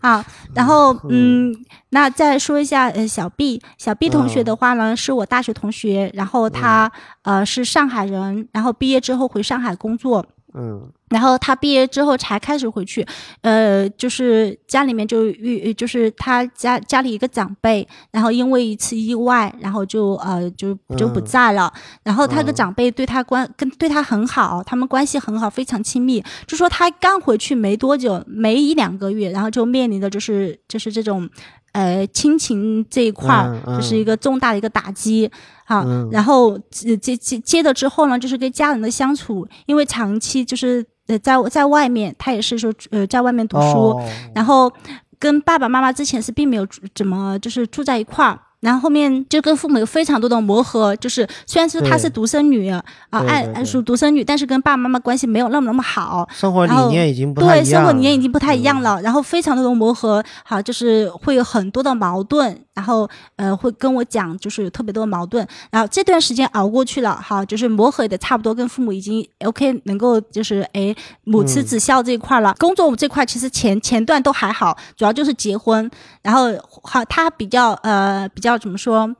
[0.00, 0.24] 啊。
[0.54, 1.54] 然后，嗯，
[1.90, 6.90] 那再说一下，呃，小 B，小 B 同学的话呢，是我大学同学，然后他
[7.24, 10.24] 呃是上海人，然后毕业之后回上海工作。
[10.54, 10.90] 嗯。
[11.10, 13.06] 然后他毕业之后才开始回去，
[13.42, 21.72] 呃，就是家里面就遇，就是他家家里一个长辈，然后因为一次意外，然后就呃就就不在了。
[22.02, 26.24] 然后他的长辈对他关跟对他很好，他们关系很好，非常亲密。
[26.46, 31.28] 就说他刚回去没多久，没一两个月，然后就面临的就是就是这种。
[31.74, 35.28] 呃，亲情这一块儿就是一个重大的一个打击，
[35.66, 44.00] 好，然后接接接着之后呢，就是跟家人的相处，因为长期就是呃在在外面，他也是说呃在外面读书，
[44.36, 44.72] 然后
[45.18, 48.38] 跟爸爸妈妈之前是并没有怎么就是住在一块儿。
[48.64, 59.02] 然后后面就跟父母有非常多的磨合，就是虽然说她是独生女啊，按按说独生女，但是跟爸爸妈妈关系没有那么那么好，生活理念已经不对，生活理念已经不太一样了。
[59.02, 65.46] 然后非常多的磨合，好，就是会有很多的矛盾，然后呃会跟我讲，就是有特别多的矛盾。
[65.70, 72.54] 然后这段时间熬过去了，好，就是磨合的差不多，跟父母已经 OK，能够就是哎母慈子孝这一块了。
[72.58, 75.90] 工作这块其实前前段都还好，主要就是结婚，
[76.22, 76.48] 然后
[76.82, 78.53] 好他比较呃比较。
[78.58, 79.14] 怎么说？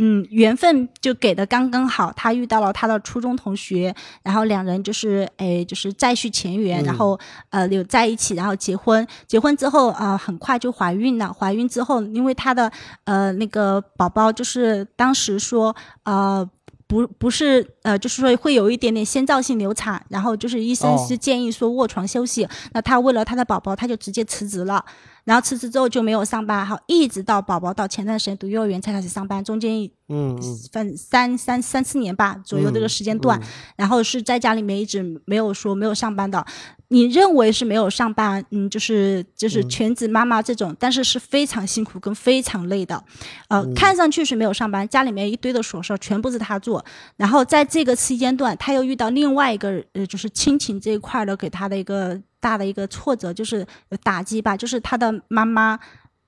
[0.00, 2.12] 嗯，缘分就给的刚刚好。
[2.12, 7.18] 他遇到了他的初中同学，然后两人就是哎，就是再续前缘，然后
[7.50, 9.04] 呃，有在一起，然后结婚。
[9.26, 11.32] 结婚之后啊，很快就怀孕了。
[11.32, 12.70] 怀孕之后，因为他的
[13.06, 15.74] 呃那个宝宝，就是当时说
[16.04, 16.48] 呃
[16.86, 22.46] 不不是呃，就是说会有一点点先兆性流产，然后就是医生是建议说卧床休息。
[22.72, 24.84] 那他为了他的宝宝，他就直接辞职了。
[25.28, 30.36] 然后辞职之后就没有上班，好，一直到宝宝到前段时间读幼儿园才开始上班，中间嗯
[30.72, 33.40] 分三三三四年吧左右这个时间段，
[33.76, 36.44] 然后是在家里面一直没有说没有上班的。
[36.88, 43.04] 你认为是没有上班，嗯，就是就是全职妈妈这种，但是是非常辛苦跟非常累的，
[43.48, 46.82] 呃，看上去是没有上班，家里面一堆的琐事全部是他做，
[47.16, 52.18] 然后在这个期间段，他又遇到另外一个呃，就是亲情这一块的给他的一个。
[52.40, 53.66] 大的一个挫折就是
[54.04, 55.76] 打击吧，就是他的妈妈，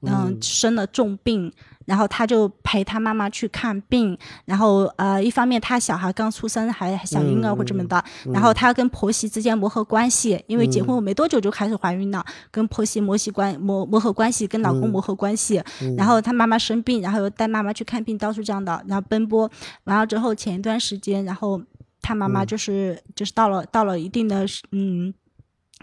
[0.02, 1.52] 嗯，生了重病，
[1.86, 15.62] 然后他就陪他妈妈去看病，然后呃，一方面他小孩刚出生，还小婴儿或这么的，然后他跟婆媳之间磨合关系，因为结婚后没多久就开始怀孕了，跟婆媳磨习关磨磨合关系，跟老公磨合关系，
[15.96, 19.50] 然后他妈妈生病，然后又带妈妈去看病，到处这样的，然后奔波。
[19.84, 21.60] 完了之后，前一段时间，然后
[22.02, 25.12] 他妈妈就是就是到了到了一定的嗯。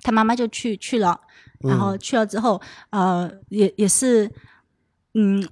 [0.03, 1.19] 他妈妈就去去了，
[1.62, 4.31] 然后去了之后，呃，也也是，
[5.15, 5.43] 嗯，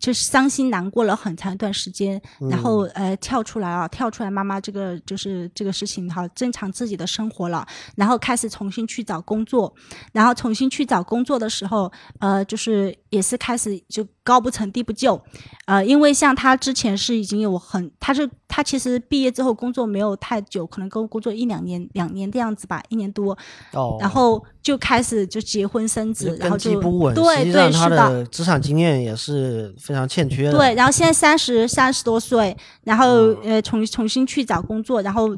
[0.00, 9.74] 就是伤心难过了很长一段时间，然后呃跳出来啊，跳出来，妈妈这个就是这个事情哈，正常自己的生活了，然后开始重新去找工作，
[10.12, 15.20] 然后重新去找工作的时候，呃，就是也是开始就高不成低不就，
[15.66, 18.28] 呃，因为像他之前是已经有很，他是。
[18.46, 23.36] 他其实毕业之后工作没有太久，可能工工作一两年、两年的样子吧，一年多。
[23.72, 23.96] 哦。
[23.98, 30.56] 然后就开始就结婚生子，然后就对对是的，职场经验也是非常欠缺的。
[30.56, 35.28] 对，然后现在三十三十多岁，然后呃重重新去找工作，然后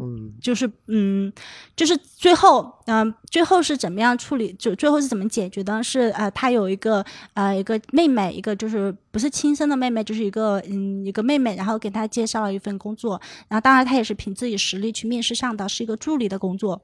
[0.43, 1.33] 就是嗯，
[1.75, 4.53] 就是最后嗯，最后是怎么样处理？
[4.59, 5.83] 就最后是怎么解决的？
[5.83, 8.76] 是呃，他有一个呃一个妹妹，一个就是
[9.11, 16.83] 不是亲生的妹妹，就是一个嗯一个妹妹，然后给她介绍了一份工作，然后当然她也是凭自己实力去面试上的，是一个助理的工作。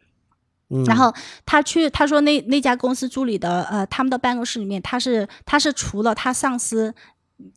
[0.86, 1.12] 然后
[1.44, 6.94] 他去，他说那那家公司助理的，呃，他们的办公室里面，他是他是除了他上司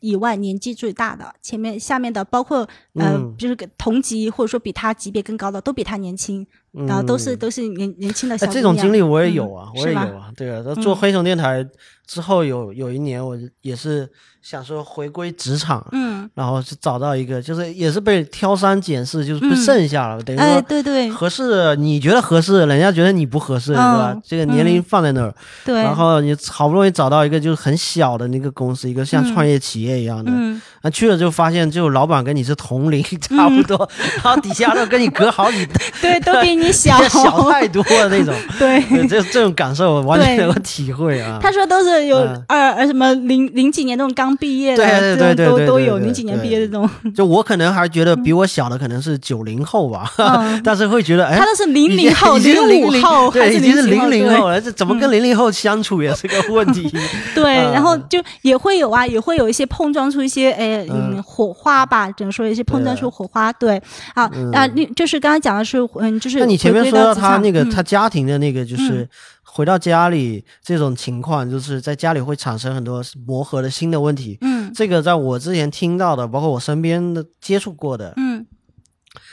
[0.00, 7.34] 以外年纪最大的，前面下面的包括呃，就是同级或者说比他级别更高的都比他年轻，然后都是。
[7.34, 11.66] 都是年年轻的小这种经历我也有啊，我也有啊，对啊，做黑熊电台
[12.06, 14.10] 之后有有一年我也是。
[14.48, 24.16] 想说回归职场，嗯，然后就找到一个，就是也是被挑三拣四，就是不剩下了，等于说，对对，合适，你觉得合适，人家觉得你不合适，是吧？
[24.24, 33.90] 这个年龄放在那儿，对，然后你好不容易找到一个就是很小的那个公司，一个像创业企业一样的，嗯，那去了就发现，就老板跟你是同龄差不多，
[34.22, 35.66] 然后底下都跟你隔好几，
[36.00, 41.40] 对，都比你 小，小太多了那种， 对，这这种感受完全能体会啊。
[41.42, 44.35] 他说都是有二二什么零零几年那种刚。
[44.36, 46.88] 毕业的，对对对都都有零几年毕业的这种。
[47.14, 50.10] 就我可能还觉得比我小的可能是九零后吧，
[50.62, 56.90] 但是会觉得哎，他都是零零后、零五后，对，已经是零零后了，这怎么跟零零后相处也是个问题。
[57.34, 61.22] 对，然后就也会有啊，也会有一些碰撞出一些哎嗯。
[61.22, 63.52] 火花吧，只能说一些碰撞出火花。
[63.54, 63.82] 对，
[64.14, 69.06] 好啊，那就是刚刚讲的是嗯，就是那你前面说到他那个他家庭的那个就是。
[69.56, 74.36] 回到家里这种情况，就是在家里会产生很多磨合的新的问题。
[74.42, 78.46] 嗯，这个在我之前听到的，包括我身边的接触过的，嗯，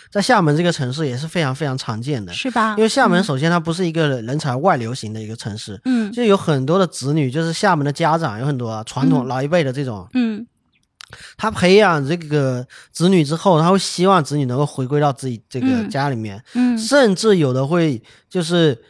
[0.09, 2.73] 在厦门这个城市也是非常非常常见的，是吧？
[2.77, 10.47] 因为厦门首先它不是一个人才外流型的一个城市，嗯，就有很多的子女，就是厦门的家长有很多传统老一辈的这种，嗯，
[11.35, 18.81] 他培养这个子女之后，他会希望子女能够回归到自己这个家里面，嗯，甚至有的会就是。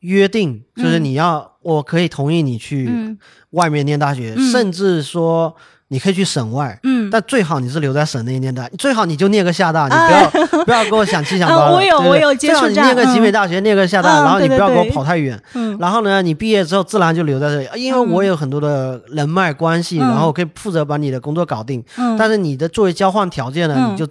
[0.00, 3.16] 约定就是你要，我可以同意你去
[3.50, 5.54] 外面念大学，甚至说
[5.88, 11.72] 你可以去省外，嗯，但最好你是留在省内念大，最好你就念个厦大，你不要不要给我想七想八的。
[11.76, 15.38] 我有我有接触这样，你念个集美大学，念个厦大，然后你不要给我跑太远。
[15.54, 21.84] 嗯，然后呢，你毕业之后自然就留在这里，因为我有很多的人脉关系，然后我可以负责把你的工作搞定。
[21.98, 24.06] 嗯，但是你的作为交换条件呢，你就。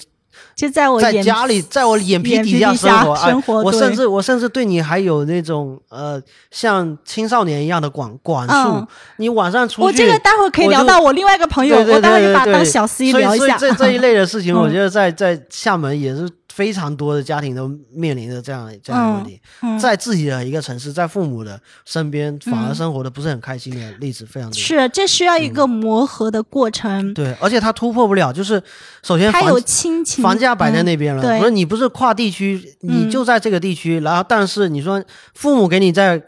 [0.56, 2.74] 就在我在家里，在我眼皮底下
[3.16, 6.22] 生活，我甚至我甚至对你还有那种呃，
[6.52, 8.88] 像青少年一样的管管束。
[9.18, 13.58] 你晚上出去，我这个待会儿可以聊到我另外一个朋友，我待会儿把他当小 C 聊一下。
[13.58, 16.30] 所以这这一类的事情，我觉得在在厦门也是。
[16.54, 19.40] 非常多的家庭都面临着这样这样的问题，
[19.80, 24.58] 在自己的一个城市，在父母的身边，反而生活的不是很开心的例子非常多。
[24.58, 27.14] 是，这需要一个磨合的过程。
[27.14, 28.62] 对，而且他突破不了，就是
[29.04, 31.40] 首先他有亲情，房价摆在那边了。
[31.40, 36.22] 不是你不是跨地区，你就在这个地区，然后但是你说父母给你在。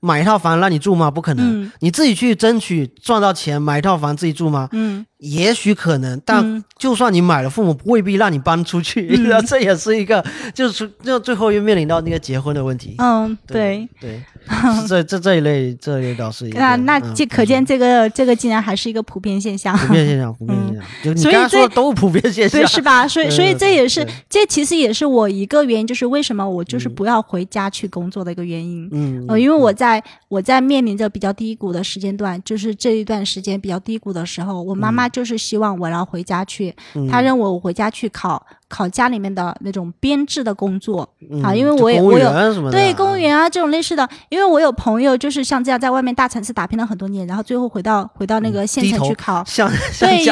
[0.00, 1.10] 买一套房让你住吗？
[1.10, 4.68] 不可能，你自己去争取赚到钱买一套房自己住吗？
[4.72, 12.94] 嗯，也许可能，但就算你买了，父母未必让你搬出去， 这也是一个，就是就最后又面临到那个结婚的问题。
[12.98, 14.22] 嗯，对对。
[14.88, 20.84] 这这这一类，这类倒是那那这可见这个这个竟然还是一个普遍现象，普遍现象， 普遍现象。
[21.04, 23.06] 就你刚才说都普遍现象，对是吧？
[23.06, 28.88] 所以所以这也是这其实也是我一个原因，就是为什么我就是不要回家去工作的一个原因。
[28.92, 36.74] 嗯，呃，因为我在我在面临着比较低谷的时间段，就是这一段时间比较低谷的时候，我妈妈就是希望我要回家去，
[37.10, 38.44] 她认为我回家去考。
[38.68, 41.08] 考家里面的那种编制的工作
[41.42, 42.30] 啊，因为我也我有
[42.70, 49.42] 对公务员啊这种类似的，因为我有朋友就是像这样在外面大城市打拼了很多年，然后最后回到回到那个县城去考，
[49.98, 50.30] 对，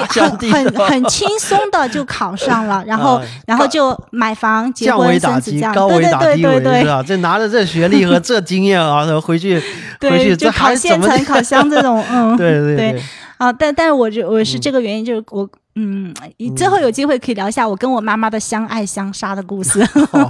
[0.50, 9.58] 很很很轻松的就考上了，然后然后就买房结婚生子这样，对对对对对，这拿着这学历和这经验啊，回去
[10.00, 13.02] 回去就考县城考乡这种，嗯， 对对对，
[13.38, 15.48] 啊，但但是我就我是这个原因，就是我。
[15.78, 16.12] 嗯，
[16.56, 19.86] 之后有机会可以聊一下我跟我妈妈的相爱相杀的故事。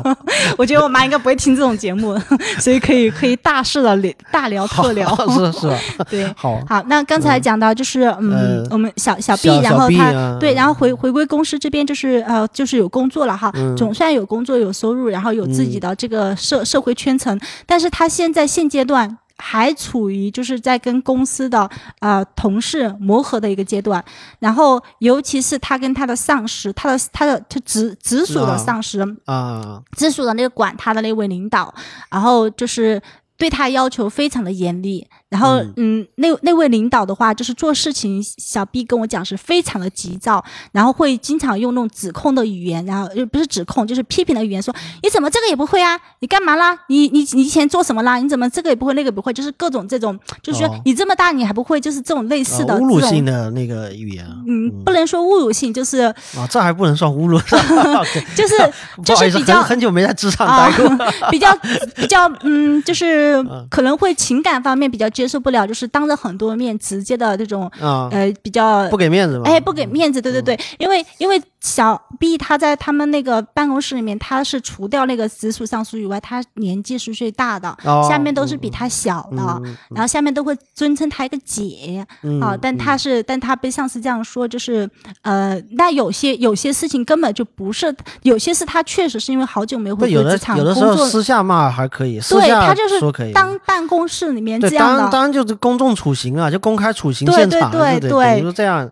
[0.58, 2.18] 我觉得我妈应该不会听这种节目，
[2.58, 5.08] 所以可以可以大事的聊大聊特聊。
[5.28, 5.72] 是是，
[6.10, 6.60] 对，好。
[6.68, 19.16] 好，那刚才讲到就是嗯，我们小小 B，然后他对，然后回回归公司这边就是呃，就是有工作了哈，总算有工作有收入，然后有自己的这个社社会圈层，但是他现在现阶段。
[19.38, 21.68] 还处于就是在跟公司的
[22.00, 24.02] 呃同事磨合的一个阶段，
[24.38, 31.74] 然后尤其是他跟他的上司，他的他的他直直属的上司啊，直属的那个管他的那位领导，
[32.10, 33.00] 然后就是
[33.36, 35.06] 对他要求非常的严厉。
[35.36, 46.00] 然后，嗯，那那位领导的话，就是做事情，小 B 跟我讲是非常的急躁，然后会经常用那种指控的语言，然后不是指控，就是批评的语言，说你怎么这个也不会啊？
[46.20, 46.74] 你干嘛啦？
[46.88, 48.16] 你你你以前做什么啦？
[48.16, 49.30] 你怎么这个也不会，那个不会？
[49.30, 54.24] 就是各种这种，就是说你这么大你还不会，就是这种类似的侮辱性的那个语言。
[54.46, 55.98] 嗯，不能说侮辱性，就是
[56.34, 57.38] 啊，这还不能算侮辱，
[58.34, 58.54] 就是
[59.04, 60.88] 就是比较很久没在职场待过，
[61.30, 61.54] 比较
[61.94, 65.10] 比较嗯，就是可能会情感方面比较。
[65.16, 77.76] 接受不了，就是当着很多面直接的这种，呃，比较不给面子哎，不给面子，对对对，因为因为小 B 他在他们那个办公室里面，他是除掉那个直属上司以外，他年纪是最大的，
[78.08, 82.06] 下面都是比他小的，然后下面都会尊称他一个姐
[82.40, 82.56] 啊。
[82.60, 84.88] 但他是，但他被上司这样说，就是
[85.22, 95.05] 呃，那有些有些事情根本就不是，有些事他确实是因为好久没回职场工作，私下骂还可以，对他就是当办公室里面这样的。
[95.10, 98.90] 当然就是公众处刑啊，就公开处刑现场，对对对，比如这样，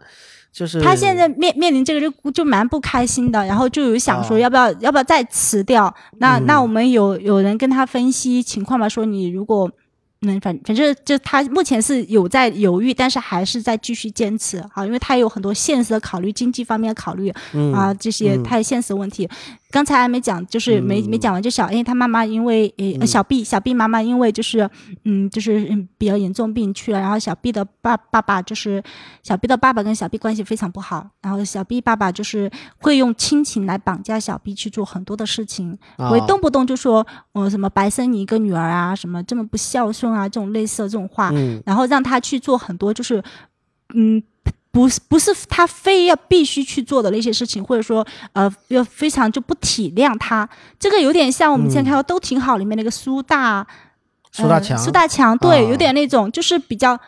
[0.52, 5.94] 就是他现在面面临这个就就蛮不开心的，然后就有想说要不要要不要再辞掉？
[6.18, 9.70] 那那我们有有人跟他分析情况嘛，说你如果。
[10.25, 17.33] 嗯，反反正就他目前是有在犹豫，但是还是在继续坚持啊，因为他有很多现实的考虑，经济方面的考虑
[17.75, 19.29] 啊，这些太现实问题。
[19.70, 24.70] 刚才还没讲，就是没没讲完，就小 A 他妈妈因为呃小 B 小 B 妈妈因为就是
[25.03, 25.66] 嗯就是
[25.99, 28.81] 比较严重病去了，然后小 B 的爸爸爸就是
[29.25, 32.49] 小 B 的爸爸跟小 B 关系非常不好，然后小 B 爸爸就是
[32.79, 41.32] 会用亲情来绑架小 B 去做很多的事情，会动不动就说我什么白生你一个女儿啊，什么这么不孝顺啊，这种类似的这种话，
[41.66, 43.22] 然后让他去做很多就是
[43.94, 44.22] 嗯。
[44.74, 50.48] 不是不是他非要必须去做的那些事情，或者说呃要非常就不体谅他，
[50.80, 53.64] 这个有点像我们之前看到都挺好里面那个苏大，
[54.32, 56.98] 苏大强，苏大强对，有点那种就是比较。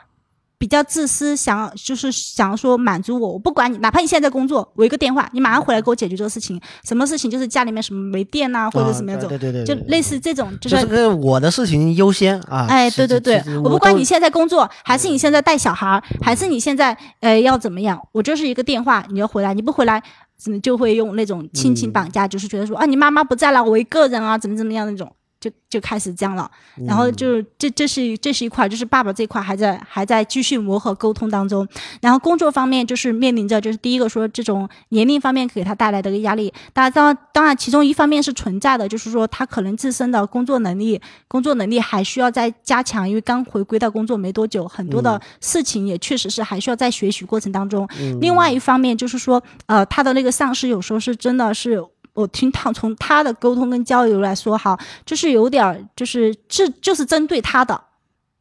[0.59, 6.61] 比较自私，想就是想说满足我，我不管你，哪怕你现在在工作，我一个电话，你马上回来给我解决这个事情。
[6.83, 12.67] 什么事情就是家里面什么没电呐，或者什么样种，对对对，就类似这种，就是我的事情优先啊。
[12.69, 20.03] 哎，对对对，我不管你现在工作，还是你现在带小孩，还是你现在呃要怎么样，我就是一个电话，你要回来，你不回来，
[20.63, 25.13] 就会用那种亲情绑架，就是觉得说啊，你妈妈不在了，我一个人啊，怎么怎么样那种。
[25.47, 26.51] 就就开始这样了，
[26.87, 31.67] 然后就这这是这是一块，就是爸爸这块还在还在继续磨合沟通当中。
[32.01, 47.89] 然后工作方面就是面临着就是第一个说这种年龄方面给他带来的一个压力，当然当当然其中一方面是存在的，就是说他可能自身的工作能力工作能力还需要再加强，因为刚回归到工作没多久，很多的事情也确实是还需要在学习过程当中。
[48.21, 51.85] 另外一方面就是说，呃，他的那个上司有时候是真的是。
[52.17, 57.81] 我听他从他的沟通跟交流来说，哈，就是有点儿，就是这就是针对他的，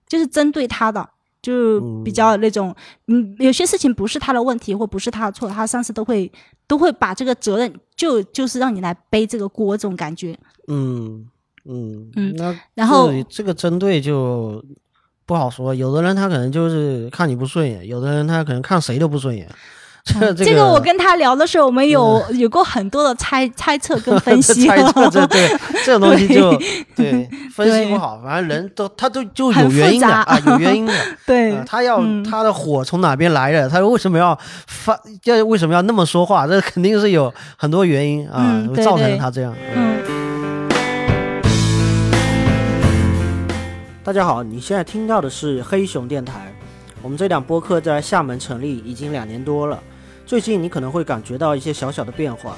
[0.08, 1.08] 就是针对他的，
[1.42, 2.76] 就比较那种，
[3.08, 6.32] 嗯，有些事情不是他的问题或不是他的错，他上司都会
[6.66, 10.36] 都会把这个责任就就是让你来背这个锅，这种感觉。
[10.68, 11.28] 嗯
[11.66, 14.64] 嗯嗯，那然后这个针对就
[15.26, 19.50] 不好说，有的人他可能就是看你不顺眼，有的人他可能看谁都不顺眼。
[20.38, 24.66] 这个我跟他聊的时候，我们有 有过很多的猜 猜测跟分析。
[24.68, 25.50] 猜测这对
[25.84, 26.58] 这种东西就
[26.96, 30.94] 对分析不好，反正人都他都就有原因的啊，有原因的。
[31.26, 33.68] 对，他要他的火从哪边来的？
[33.68, 34.38] 他为什么要
[34.68, 34.98] 发？
[35.24, 36.46] 要为什么要那么说话？
[36.48, 39.54] 这肯定是有很多原因啊，造成他这样。
[39.74, 39.96] 嗯。
[44.04, 46.54] 大家好，你现在听到的是黑熊电台。
[47.02, 49.80] 我们这档播客在厦门成立已经两年多了。
[50.26, 52.58] 最近你可能会感觉到一些小小的变化，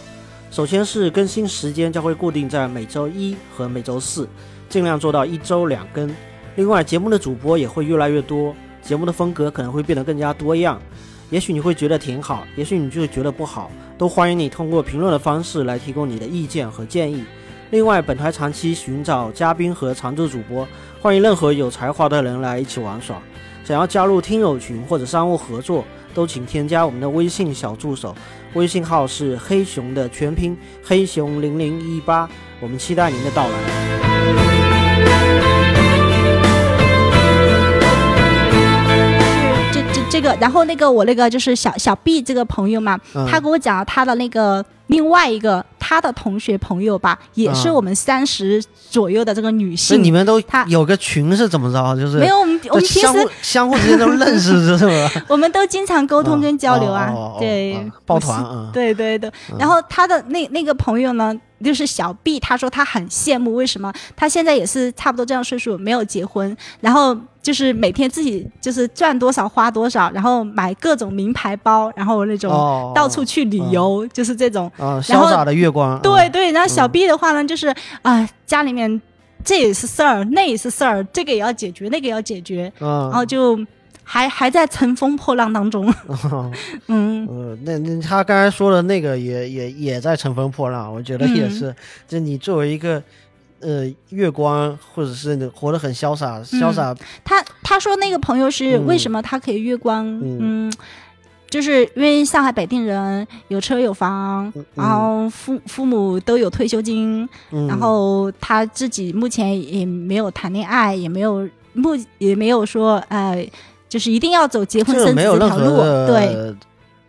[0.50, 4.26] 首先是更新时间将会固定在每周一和每周四，
[4.70, 6.10] 尽量做到一周两更。
[6.56, 10.82] 另外，节目的主播也会越来越多，节目的风格可能会变得更加多样。
[11.30, 17.26] 也许你会觉得挺好，也许你就会觉得不好，都欢迎你通过评论的方式来提供你的意见和建议。
[17.72, 20.66] 另外，本台长期寻找嘉宾和常驻主播，
[21.02, 23.22] 欢迎任何有才华的人来一起玩耍。
[23.66, 25.84] 想要加入听友群或者商务合作。
[26.18, 28.16] 都请添加我们的微信小助手，
[28.56, 32.28] 微信号是黑熊的全拼黑熊零零一八，
[32.60, 33.54] 我们期待您的到来。
[39.72, 43.00] 这这这个，然后那个我那个就是小小 B 这个朋友嘛，
[43.30, 45.64] 他跟我讲了他的那个另外一个。
[45.88, 50.04] 他的同学朋友吧，也是我们三十左右的这个女性。
[50.04, 51.96] 你们都他有个群是怎么着？
[51.96, 55.24] 就是没有我们我们平时 相互之间都认识是吧？
[55.30, 57.10] 我们都经常沟通跟交流啊，
[57.40, 59.32] 对，抱团啊，对对对。
[59.58, 61.34] 然后他的那那个朋友呢？
[61.64, 72.52] 就是小 B，他说他很羡慕，为什么他现在也是差不多这样岁数，没有结婚，然后就是每天自己就是赚多少花多少，然后买各种名牌包，然后那种
[72.94, 76.00] 到处去旅游，就是这种潇洒的月光。
[76.02, 79.02] 对对，然后小 B 的话呢，就是啊，家里面
[79.44, 83.58] 这也是事儿，那也是事儿，这个也要解决，那个也要解决，然后就。
[84.10, 85.94] 还还在乘风破浪当中，
[86.88, 91.76] 嗯，呃，那那他刚才说的那个也也也在乘风破浪，我觉得也是，
[92.08, 93.04] 就你作为一个
[93.60, 96.96] 呃月光，或者是活得很潇洒，潇洒。
[97.26, 100.06] 他他说那个朋友是为什么他可以月光？
[100.24, 100.72] 嗯，
[101.50, 107.28] 就是因为上海北定人，有车有房，然后父父母都有退休金，
[107.68, 111.90] 然后他自己目前也没有谈恋爱，也没有目
[112.20, 113.46] 也没有说呃。
[113.90, 115.78] 就是一定要走结婚生子这条路，
[116.08, 116.56] 对，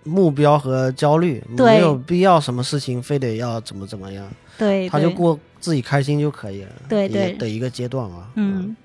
[0.05, 4.27] 目标和焦虑，没有必要什么事情非得要怎么怎么样，
[4.57, 8.29] 对，他就过自己开心就可以了，对对的一个阶段啊。
[8.37, 8.77] 嗯，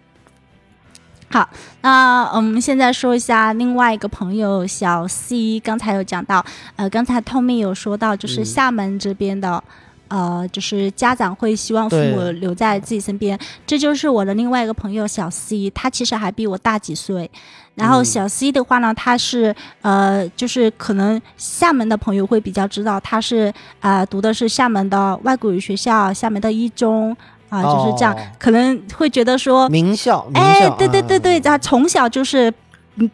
[1.29, 1.47] 好，
[1.81, 6.43] 那我们现在说一下另外一个朋友小 C，刚才有讲到，
[6.75, 9.63] 呃，刚才 Tommy 有说到，就是厦门这边的。
[10.09, 17.31] 呃，就是家长会希望父母留在自己身边，这就是我的另外一个朋友小 C，他其实还比我大几岁。
[17.75, 27.15] 然后小 C 的话呢，他是呃，就是可能厦门的朋友会比较知道，他是啊，读的是厦门的外国语学校，厦门的一中
[27.49, 32.53] 啊，就是这样，可能会觉得说名校，哎，对对对对，他从小就是。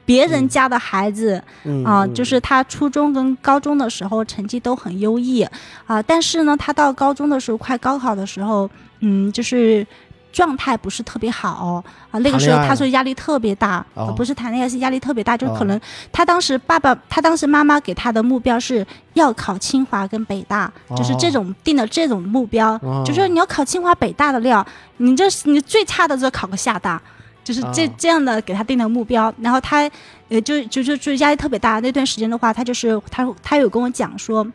[0.04, 1.42] 别人家的孩子
[1.86, 2.38] 啊，就是。
[2.42, 5.42] 他初中跟高中的时候成绩都很优异
[5.88, 9.88] 啊，但是呢，他到高中的时候，快高考的时候，嗯，就是
[10.32, 12.20] 状态不是特别好啊。
[12.20, 15.80] 那个时候他说压力特别大，不是谈恋爱，是压力特别大，就可能
[16.12, 24.66] 他当时爸爸，他当时妈妈给他的目标是要考清华跟北大，就是这种定的这种目标，就说你要考清华北大的料，
[24.98, 27.02] 你这你最差的就考个厦大。
[27.42, 29.90] 就是这这样的给他定的目标，然后他，
[30.28, 31.80] 呃，就就就就压力特别大。
[31.80, 34.46] 那段时间的话，他就是他他有跟我讲说，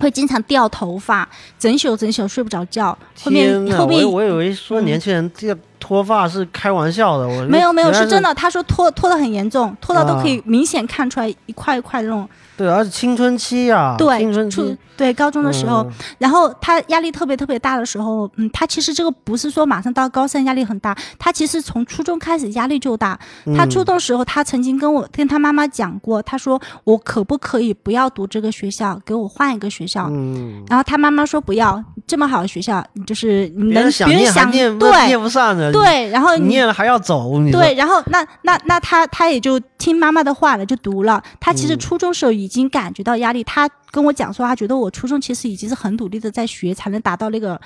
[0.00, 1.28] 会经常掉头发，
[1.58, 2.96] 整宿整宿睡不着觉。
[3.22, 8.34] 后面后面我以为说年轻人这个脱发是开玩笑的，我没有没有是真的。
[8.34, 12.28] 他说脱脱的很严重，脱到都可以明显看出来一块一块的那种。
[12.56, 15.86] 对，而且青春期呀，对，青春期，对，高中的时候，
[16.18, 23.18] 然后他压力特别特别大的时候，嗯，他其实这个不是说马上到高三压力很大，他其实从初中开始压力就大。
[23.56, 30.06] 他初中时候，他曾经跟我跟他妈妈讲过，他说我可不可以不要读这个学校，给我换一个学校？
[30.10, 33.90] 嗯，然后他妈妈说不要，这么好的学校，就是能别人
[34.26, 41.22] 想念对念不上的，对，然后念了还要走，对，然后那那那他他也就听妈妈的话了，就读了。
[41.40, 42.50] 他其实初中时候已。
[42.50, 47.60] 已经感觉到压力，他跟我讲说，他觉得我初中其实已经是很努力的在学，才能达到那个。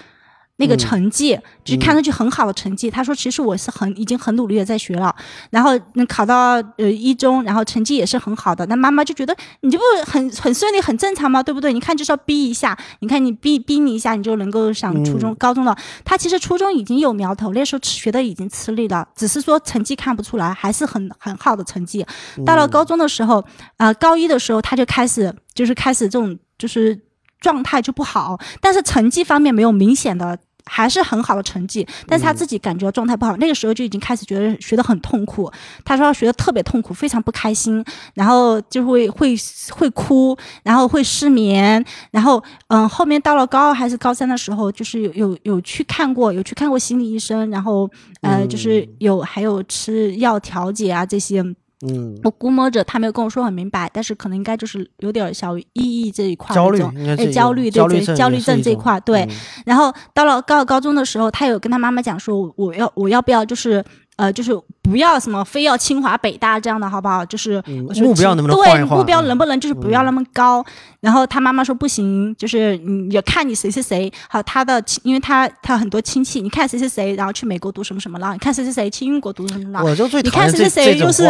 [0.56, 5.12] 那个成绩就是看上去很好的成绩，他说其实我是很已经很努力的在学了，
[5.50, 8.64] 然后能考到呃一中，然后成绩也是很好的。
[8.66, 11.42] 那妈妈就觉得你这不很很顺利很正常吗？
[11.42, 11.72] 对不对？
[11.72, 15.76] 你看就是要逼一下，你看你逼逼你一下，你就能够上初中高中了。
[16.04, 22.06] 他其实初中已经有苗头，那时候学的已经吃力了，只是说成绩看不出来，还是很很好的成绩。
[22.46, 23.44] 到了高中的时候，
[23.78, 26.96] 呃高一的时候他就开始就是开始这种就是。
[27.44, 31.86] 状态就不好，但是成绩方面没有明显的，还是很好的成绩。
[32.06, 35.52] 但是他自己感觉状态不好，那个时候就已经开始觉得学得很痛苦。
[35.84, 37.84] 他说学得特别痛苦，非常不开心，
[38.14, 39.34] 然后就会会
[39.76, 47.86] 会哭，然后会失眠，然后嗯，后面到了高二还是高三的时候，就是有有有去看过，有去看过心理医生，然后
[48.22, 51.44] 呃，就是有还有吃药调节啊这些。
[51.88, 56.82] 嗯，我估摸着他没有跟我说很明白，但是可能应该就是有点小抑郁这一块焦虑，
[57.18, 59.28] 哎，焦虑对对，焦虑症这一块对。
[59.66, 63.84] 然后到了高高中的时候，他有跟他妈妈讲说，我要我要不要就是。
[64.16, 67.24] 呃，就是不要什么非要清华北大这样的，好不好？
[67.26, 67.62] 就是
[68.00, 70.64] 目标能不能对目标能不能就是不要那么高？
[71.00, 78.32] 然后他妈妈说不行，就是你也看你谁谁谁好，他的因为他他很多亲戚，你看谁谁谁，然后去美国读什么什么了？
[78.32, 79.82] 你看谁谁谁去英国读什么了？
[79.84, 81.24] 我就最你看谁谁谁就是，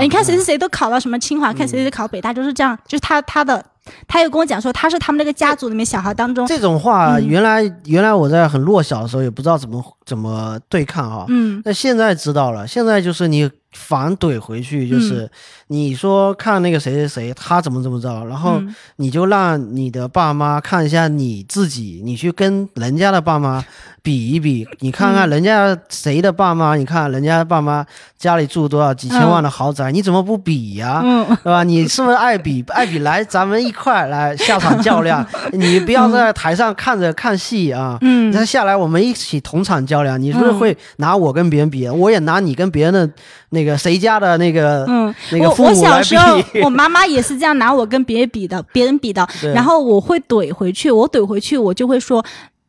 [0.00, 3.64] 你看谁谁谁都考到什么清华，看谁谁考北大，就是这样，就是他他的。
[4.08, 11.26] 他又跟我讲说，他是他们那个家族里面小孩当中这种话，原来原来我在很弱小的时候也不知道怎么怎么对抗啊。
[11.28, 15.28] 嗯，那现在知道了，现在就是你反怼回去，就是
[15.66, 18.60] 你说看那个谁谁谁他怎么怎么着，然后
[18.96, 23.64] 你就让你的爸妈看一下你自己，你去跟人家的爸妈
[24.02, 27.84] 比一比，你看看人家谁的爸妈，你看人家爸妈
[28.18, 31.02] 家里住多少几千万的豪宅，你怎么不比呀？
[31.42, 31.64] 是吧？
[31.64, 32.98] 你是不是爱比 爱比？
[32.98, 41.88] 来，咱们一块来下场较量， 你不要在台上看着看戏啊，嗯，那下来我们一起同场较量，你是不是会拿我跟别人比？
[41.88, 43.10] 我也拿你跟别人的。
[43.50, 52.24] 那个谁家的那个，嗯，那个我我小时候， 我妈妈也是这样拿我跟别人比的，别人比的，然后我会怼回去，我怼回去，我就会说。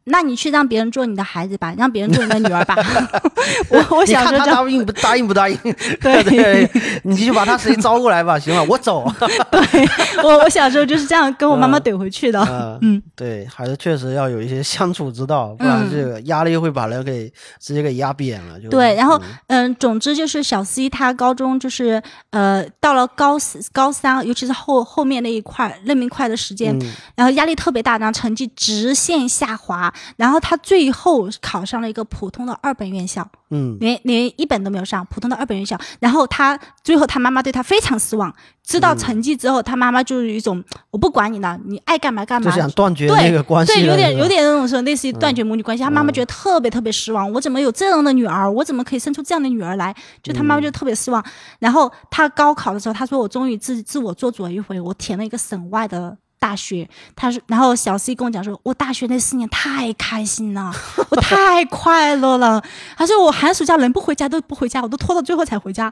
[0.06, 2.76] 那你去让别人做你的孩子吧，让别人做你的女儿吧。
[3.70, 5.58] 我我想说，他答应不答应不答应？
[6.00, 6.70] 对对，
[7.04, 9.04] 你就把他谁招过来吧，行了，我走。
[9.52, 9.90] 对，
[10.24, 12.80] 我我小时候就是这样跟我妈妈怼回去的。
[12.82, 18.60] 嗯，对，还是确实要有一些相处之道，不然这个压力会把人给直接给压扁了。
[18.60, 23.38] 就对，然后嗯，总之就是小 C 他高中就是呃到了高
[23.72, 26.78] 高三，尤其是后后面那一块那么快的时间，
[27.16, 29.92] 然后压力特别大，然后成绩直线下滑。
[30.18, 35.78] 然后他最后考上了一个普通的二本院校，嗯，连连一本都没有上，普通的二本院校。
[36.00, 38.34] 然后他最后他妈妈对他非常失望，
[38.64, 45.84] 知道成绩之后，他妈妈就是一种 我不管你了，你爱干嘛干嘛，就想断绝那个关系，对，有点有点那种说类似于断绝母女关系。
[45.84, 48.50] 他妈妈觉得特别特别失望，我怎么有这样的女儿？
[48.52, 49.96] 我怎么可以生出这样的女儿来？
[50.22, 51.24] 就他妈妈就特别失望。
[51.60, 56.18] 然后他高考的时候，他说我终于自自我做主了一回，我填了一个省外的。
[56.46, 60.72] 大学，他说，然后小 C 跟我讲说，我大学那四年太开心了，
[61.10, 62.64] 我太快乐了。
[62.96, 65.92] 他说我寒暑假能不回家都不回家，我都拖到最后才回家。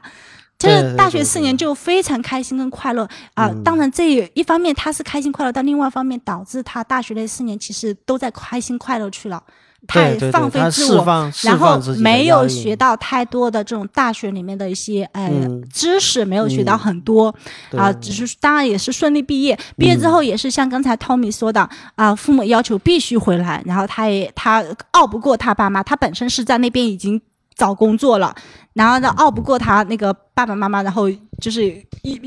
[0.56, 3.50] 就是大学四年就非常开心跟快乐啊。
[3.64, 9.42] 当然这一方面他是开心快乐，但另外一方面导致他大学那四年其实都在开心快乐去了。
[9.86, 11.04] 太放飞自我，
[11.42, 15.30] 然后没有学到太多的这种大学里面的一些呃
[15.72, 17.34] 知识，没有学到很多
[17.76, 19.58] 啊，只是当然也是顺利毕业。
[19.76, 27.20] 毕业之后也是像刚才 Tommy 说的啊，父母要求必须回来，然后他也他拗不过他爸妈，他本身是在那边已经
[27.54, 28.34] 找工作了。
[28.72, 31.08] 然后呢，拗不过他那个爸爸妈妈，然后
[31.44, 31.60] 就是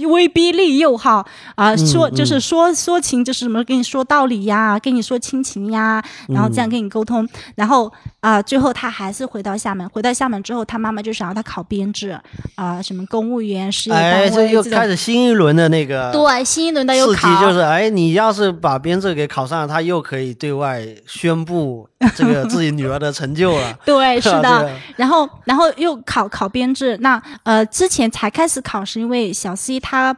[0.07, 9.89] 威逼利诱哈啊，说就是说说情，就是什么跟你说道理呀，跟你说亲情呀，然后这样跟你沟通，然后啊，最后他还是回到厦门。
[9.89, 12.15] 回到厦门之后，他妈妈就想让他考编制
[12.53, 23.73] 啊，什么公务员、事业单位，这又开始新一轮的那个对新一轮的又考，就是哎，你要是把编制给考上了，他又可以对外宣布这个自己女儿的成就了。
[23.83, 26.27] 对，是的， 然后然后又考。
[26.27, 30.15] 考编制，那呃之前才开始考，是因为小 C 他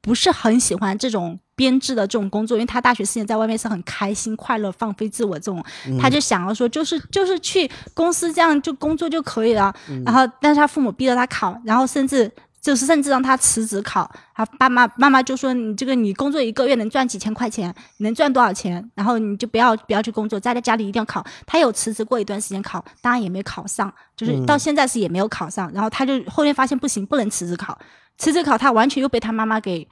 [0.00, 5.64] 不是很喜欢这种编制的这种工作，因为他大学四年在外面是很开心、快乐、放飞自我这种，
[6.00, 9.72] 他就想要说就是就是去公司这样就工作就可以了。
[10.04, 12.30] 然后，但是他父母逼着他考，然后甚至。
[12.66, 18.90] 就是甚至让他辞职考，他爸妈妈妈就说你这个你工作一个月能赚几千块钱，能赚多少钱？
[18.96, 21.24] 然后你就不要不要去工作，在在家里一定要考。
[21.46, 25.70] 他有辞职过一段时间考，当然也没考上，就是到现在是也没有考上。
[25.72, 27.78] 然后他就后面发现不行，不能辞职考，
[28.18, 29.88] 辞职考他完全又被他妈妈给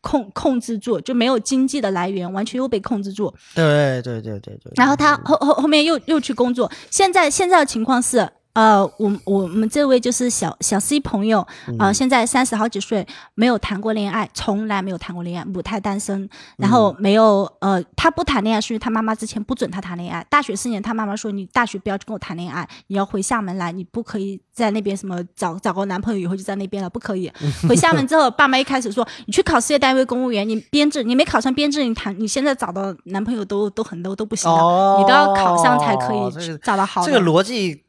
[0.00, 3.34] 控控制住，就没有经济的来源，完全又被控制住。
[3.52, 4.72] 对对对对对。
[4.76, 8.30] 然后他后后后面又又去工作，现在现在的情况是。
[8.54, 11.46] 呃，我我们这位就是小小 C 朋友，
[11.78, 16.28] 呃，现在三十好几岁，没有谈过恋爱，从来没有谈过恋爱，母胎单身。
[16.58, 20.22] 然后没有，呃，他不谈恋爱是因为他妈妈之前不准他谈恋爱。
[20.28, 27.32] 大学四年，他妈妈说你大学不要跟我谈恋爱，你要回厦门来，你不可以在那边什么找找个男朋友以后就在那边了，不可以。
[27.66, 37.10] 回厦门之后，爸妈一开始说你去考事业单位公务员，你编制你没考上编制，你谈你现在找到男朋友都都很多都不行了，你都要考上才可以找到好的。
[37.10, 37.84] 这个逻辑。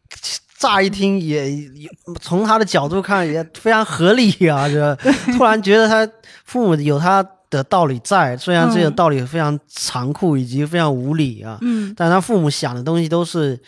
[0.64, 1.90] 乍一听也也
[2.22, 4.98] 从他的角度看也非常合理啊， 这
[5.38, 6.10] 突然觉得他
[6.46, 13.60] 父母有他的道理在，虽然这个道理非常残酷以及非常无理啊，嗯，但他父母想的东西都是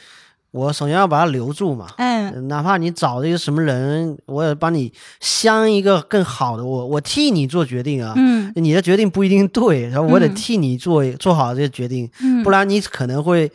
[0.52, 13.52] 我首先要把他留住嘛，嗯，哪怕你找了一个什么人，我也帮你相一个更好的，我我替你做决定啊，嗯，你的决定不一定对，然后我得替你做做好这个决定，嗯，不然你可能会。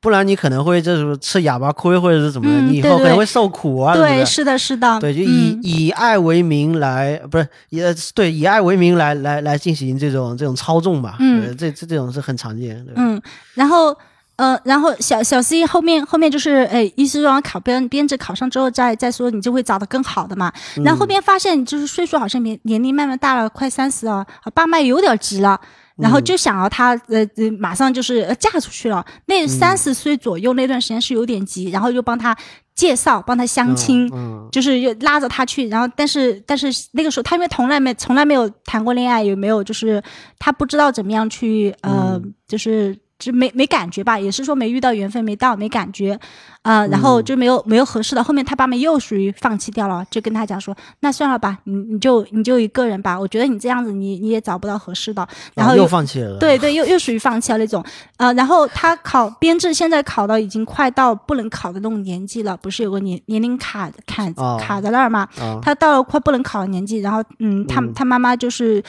[0.00, 3.94] 不然你可能会就是吃哑巴亏，或者是怎么的，你以后可能会受苦啊。
[3.94, 5.00] 对，是的，是的。
[5.00, 11.16] 对，就以以爱为名来，不是也对，以爱为名来来来进行这种这种操纵吧。
[11.18, 12.86] 嗯，这这这种是很常见。
[12.94, 13.20] 嗯，
[13.54, 13.96] 然后
[14.36, 20.52] 呃，然后小小 C 后面后面就是，哎，意思说考编编制考上之后再再说，你就会找到更好的嘛。
[20.84, 24.24] 然后后面发现就是岁数好像年年龄慢慢大了，快三十了，
[24.54, 25.60] 爸妈有点急了。
[25.98, 32.36] 然后就想要她呃呃马上就是嫁出去了，那三十岁左右那段时间是有点急，然后就帮她
[32.74, 34.08] 介绍，帮她相亲，
[34.50, 40.02] 就是又拉着她去，然后但是但是那个时候她因为从来没从来没有谈过恋爱，也没有就是
[40.38, 42.96] 她不知道怎么样去呃就是。
[43.18, 46.18] 就没没感觉吧，也是说没遇到缘分，没到没感觉，
[46.62, 48.22] 啊，然后就没有没有合适的。
[48.22, 53.18] 后面他爸妈又属于放弃掉了，就跟他讲说，那算了吧，你你就你就一个人吧。
[53.18, 55.26] 我觉得你这样子，你你也找不到合适的。
[55.54, 56.38] 然后又放弃了。
[56.38, 57.84] 对对，又又属于放弃了那种，
[58.18, 65.26] 啊，然后他考编制，现在考到已经快到不能考的那种年纪了，不是有个年年龄卡卡卡在那儿吗？
[65.60, 68.80] 他到了快不能考的年纪，然后嗯，他他妈妈就是。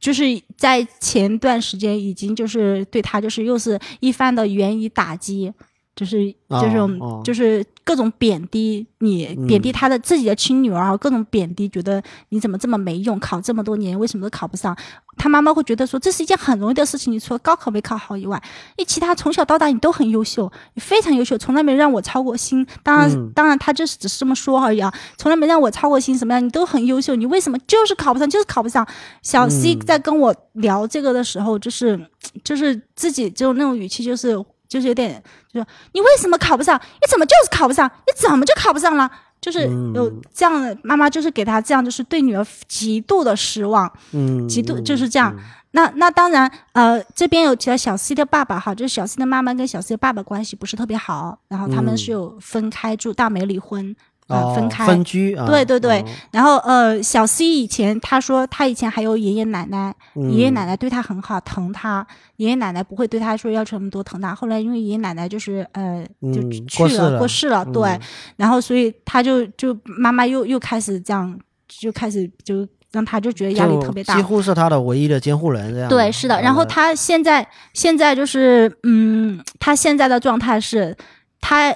[0.00, 0.24] 就是
[0.56, 5.52] 在前段时间已经就是对他就是又是一番的言语打击，
[5.96, 14.76] 就是就是就是各种贬低你，贬低他的自己的亲女儿，各种贬低，觉得你怎么这么没用，考这么多年为什么都考不上？
[15.18, 18.42] 他妈妈会觉得说这是一件很容易的事情，你除了高考没考好以外，
[18.78, 22.66] 你其他从小到大你都很优秀，你非常优秀，从来没让我操过心。
[22.82, 26.16] 当然，当然他就是只是这么说而已啊，从来没让我操过心。
[26.16, 26.42] 什么样？
[26.42, 28.30] 你都很优秀，你为什么就是考不上？
[28.30, 28.86] 就是考不上。
[29.20, 32.00] 小 C 在跟我聊这个的时候，就是
[32.42, 36.80] 就是自己就那种语气，就是就是有点，就说你为什么考不上？
[36.80, 37.90] 你怎么就是考不上？
[38.06, 39.10] 你怎么就考不上了？
[39.40, 39.64] 就是
[39.94, 45.36] 有这样的妈妈，就是给他这样，就是对女儿极度的失望，嗯，极度就是这样。
[45.72, 53.96] 那那当然，呃，这边有提到小 C 的爸爸哈，就是小 C 的妈妈跟小 C 的爸爸关系不是特别好，然后他们是有分开住，大没离婚。
[54.30, 56.04] 啊，分开分居，对对对。
[56.30, 62.06] 然后呃，小 C 以前他说他以前还有爷爷奶奶，爷爷奶奶对他很好，疼他。
[62.36, 64.34] 爷爷奶奶不会对他说要求那么多疼他。
[64.34, 67.98] 后来因为爷爷奶奶就是呃就去了过世了，对。
[68.36, 75.88] 然后所以他就就妈妈又又开始这样，就开始就让他就觉得压力特别大，几乎是他的唯一的监护人这样。
[75.88, 76.40] 对，是的。
[76.40, 80.96] 然后他现在现在就是嗯，他现在的状态是
[81.40, 81.74] 他。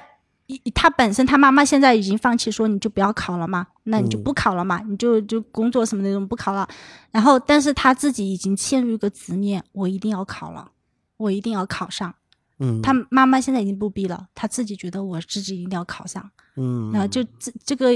[0.73, 6.67] 他本身，他妈妈现在已经放弃，说你就不要考了嘛，那你就不考了嘛，你就就工作什么那种不考了。
[7.11, 10.71] 然后，但是他自己已经陷入一个执念，我一定要考了，
[11.17, 12.13] 我一定要考上。
[12.59, 16.29] 嗯，他妈妈现在已经不逼了，他自己觉得我自己一定要考上。
[16.55, 17.91] 嗯，然后就这这个。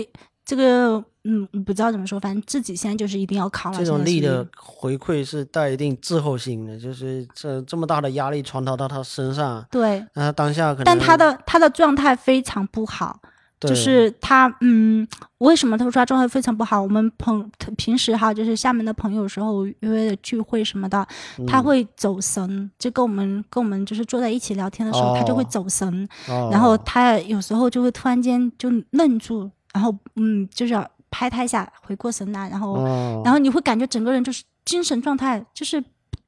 [0.50, 0.94] 这个
[1.26, 3.78] 嗯，不知道怎么说，反正自己现在就是一定要扛了。
[3.78, 9.64] 这种力的回馈是带一定滞后性的，就是这这么大的压力传导到他身上。
[9.70, 13.20] 对，那他当下可能，但他的他的状态非常不好，
[13.60, 16.82] 就是他嗯，为什么他说他状态非常不好？
[16.82, 17.48] 我们朋
[17.78, 21.08] 平时哈，就是厦门的朋友时候约的聚会什么的，
[21.46, 26.10] 他会走神，就跟我们跟我们就是坐在一起聊天的时候，他就会走神，
[26.50, 29.52] 然后他有时候就会突然间就愣住。
[29.74, 35.80] 然后，嗯，就是要拍他一下，回过神来，然后，然后你会感觉整个人就是精神状态就是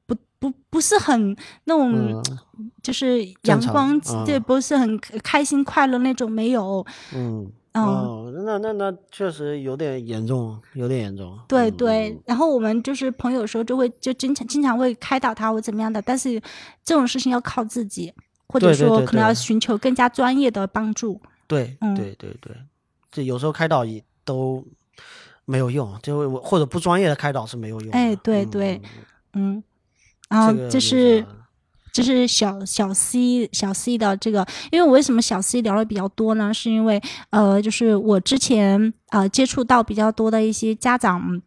[0.06, 2.22] 不不不是很那种，
[2.82, 6.84] 就是阳光，对，不是很开心快乐那种，没有。
[7.14, 11.38] 嗯，哦，那那那确实有点严重，有点严重。
[11.48, 16.40] 对对，然后我们就是朋友的时候就会就经常经常会开导他或怎么样的，但是
[16.84, 18.12] 这种事情要靠自己，
[18.48, 21.20] 或者说可能要寻求更加专业的帮助。
[21.46, 22.54] 对，对对对。
[23.12, 24.64] 这有时候开导也都
[25.44, 27.92] 没有用，就或者不专业的开导是没有用。
[27.92, 28.80] 哎，对对，
[29.34, 29.62] 嗯，
[30.30, 31.22] 然后这是
[31.92, 36.54] 这是小小 C 小 C 的这个，因为我为什么小 C 聊的比较多呢？
[36.54, 36.98] 是因为
[37.28, 41.42] 呃，就是我之前呃接触到比较多的一些家长，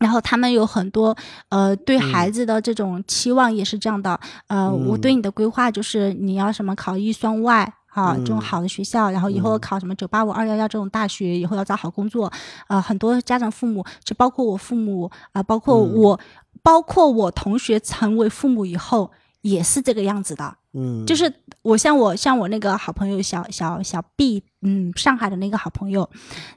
[0.00, 1.16] 然后他们有很多
[1.50, 4.18] 呃对孩子的这种期望也是这样的，
[4.48, 7.74] 呃，我对你的规划就是你要什么考一算外。
[7.88, 12.32] 啊，这种好的学校，然后以后考什么九八五、二幺幺这种大学，以后要找好工作，
[12.66, 16.20] 啊，很多家长父母，就包括我父母啊，包括我，
[16.62, 19.10] 包括我同学成为父母以后
[19.40, 20.56] 也是这个样子的。
[20.74, 21.32] 嗯，就是
[21.62, 26.08] 我像我像我那个好朋友小小小 B，嗯，上海的那个好朋友，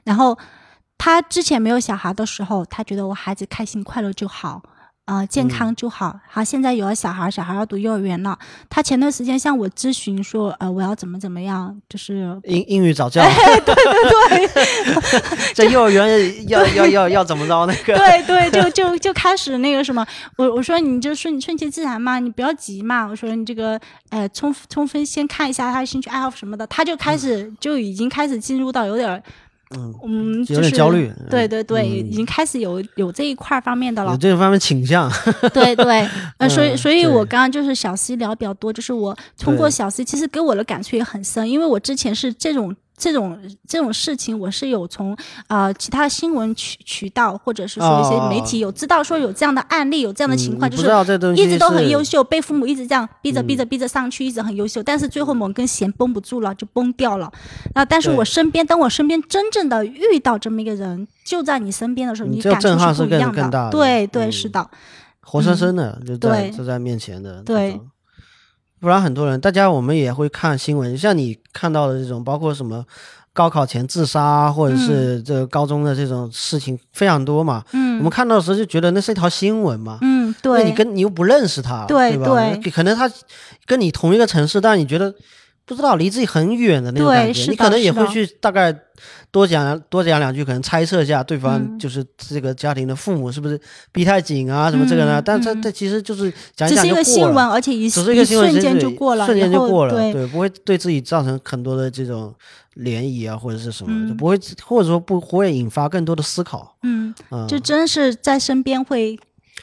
[0.04, 0.38] 然后
[0.98, 4.62] 他之前没有小孩的时候，他觉得我孩子开心快乐就好。
[5.04, 6.18] 啊，健康就好。
[6.28, 8.38] 好，现在有了小孩，小孩要读幼儿园了。
[8.70, 13.20] 他前段时间向我咨询说，呃，我要怎么怎么样，就是英英语早教。
[13.66, 17.96] 对对对， 在幼儿园要要要要怎么着那个？
[17.96, 20.06] 对对，就就就开始那个什么，
[20.38, 23.04] 我我说你就顺顺其自然嘛，你不要急嘛。
[23.04, 23.78] 我说你这个
[24.10, 29.20] 呃，充充分先看一下他的兴趣爱好什么的，他就开始就已经开始进入到有点。
[29.76, 31.12] 嗯嗯，有点焦虑。
[31.30, 35.10] 对对对，已经开始有有这一块方面的了，有这方面倾向。
[35.52, 36.08] 对对，
[36.38, 42.74] 呃，所以所以我刚刚就是小 C 聊比较多，就是我通过小 C，其实给我的感触也很深，因为我之前是这种。
[42.96, 45.16] 这种这种事情，我是有从
[45.48, 50.84] 呃其他新闻渠渠道，或者是说一些媒体有知道说有这样的案例，有这样的情况，就是
[51.34, 57.32] 一直都很优秀，被父母一直这样逼着逼着逼着上去，一直很优秀，但是最后某根弦绷不住了，就崩掉了。
[57.74, 63.70] 那但是我身边，当我身边真正的遇到这么一个人，就在你身边的时候，你感受是不一样的。
[63.70, 64.68] 对对，是的，
[65.20, 67.42] 活生生的就在就在面前的。
[67.42, 67.80] 对。
[68.82, 72.84] 不然很多人，大家我们也会看新闻，像你看到的这种，包括什么
[73.32, 77.62] 高考前自杀，或者是这个高中的这种事情非常多嘛。
[77.70, 79.98] 嗯，我们看到的时候就觉得那是一条新闻嘛。
[80.02, 80.64] 嗯，对。
[80.64, 82.26] 你跟你又不认识他，对吧？
[82.74, 83.08] 可能他
[83.66, 85.14] 跟你同一个城市，但你觉得。
[85.64, 88.76] 不知道离自己很远的那种感觉，你可能也会去大概
[89.30, 93.58] 多讲多讲两句，可能猜测一下对方就是这个家庭的父母是不是
[93.92, 95.22] 逼太紧啊什么这个呢？
[95.22, 102.34] 但这这其实就是讲讲就过了，只是一个新闻，而且一只是一个新闻，瞬间就过了，瞬间就过了，对，不会对自己造成很多的这种
[102.76, 106.76] 涟漪啊或者是什么，就不会或者说不会引发更多的思考。
[106.82, 107.14] 嗯，
[107.48, 109.18] 就真是在身边会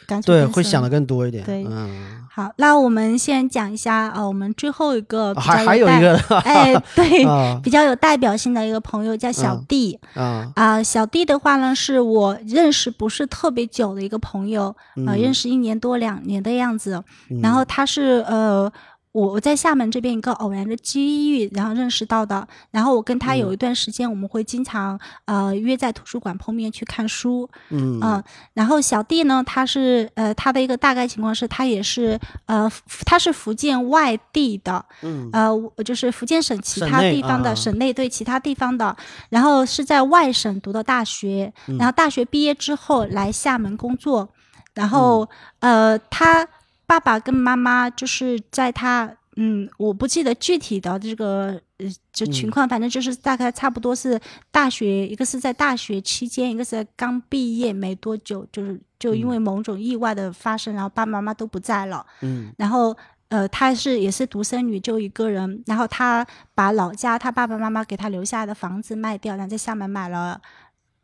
[0.07, 1.43] 感对会想的更多一点。
[1.43, 2.18] 对，嗯。
[2.39, 6.15] 好，那我们先讲一下呃，我们最后一个还还有一个
[6.45, 7.25] 哎，对，
[7.61, 14.73] 比较有代表性的一个朋友叫小弟啊啊，小弟的话呢，是我认识不是特别久的一个朋友
[15.05, 17.03] 啊，认识一年多两年的样子，
[17.41, 18.71] 然后他是呃。
[19.11, 22.47] 我我在厦门这边一个偶然的机遇，然后认识到的。
[22.69, 27.49] 然后我跟他有一段时间，我们会经常呃约在图书馆碰面去看书。
[27.69, 28.23] 嗯嗯。
[28.53, 32.71] 然后小弟呢，他是呃他的一个大概情况是他也是呃
[33.03, 38.95] 他是福建外地的，嗯呃就是福建省其他地方的省内对其他地方的，
[39.29, 44.29] 然后是在外省读的大学，然后大学毕业之后来厦门工作，
[44.75, 45.27] 然后
[45.61, 46.47] 呃他。
[46.89, 54.19] 爸爸跟妈妈就是在他，嗯，我不记得具体的这个呃就情况，反正就是大概差不多是
[54.49, 66.25] 大学，一个是在大学期间，一个是在刚毕业没多久，就是就因为某种意外的发生，然后爸爸妈妈都不在了，嗯，然后呃，她是也是独生女，就一个人，然后她
[66.55, 70.41] 把老家她爸爸妈妈给她留下的房子卖掉，然后在厦门买了，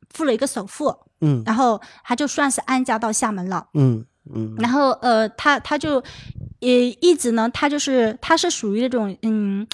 [0.09, 4.03] 付了一个首付，嗯，然后她就算是安家到厦门了，嗯。
[4.33, 6.03] 嗯，然后呃，他他就
[6.59, 9.67] 也一直呢，他就是他是属于那种嗯，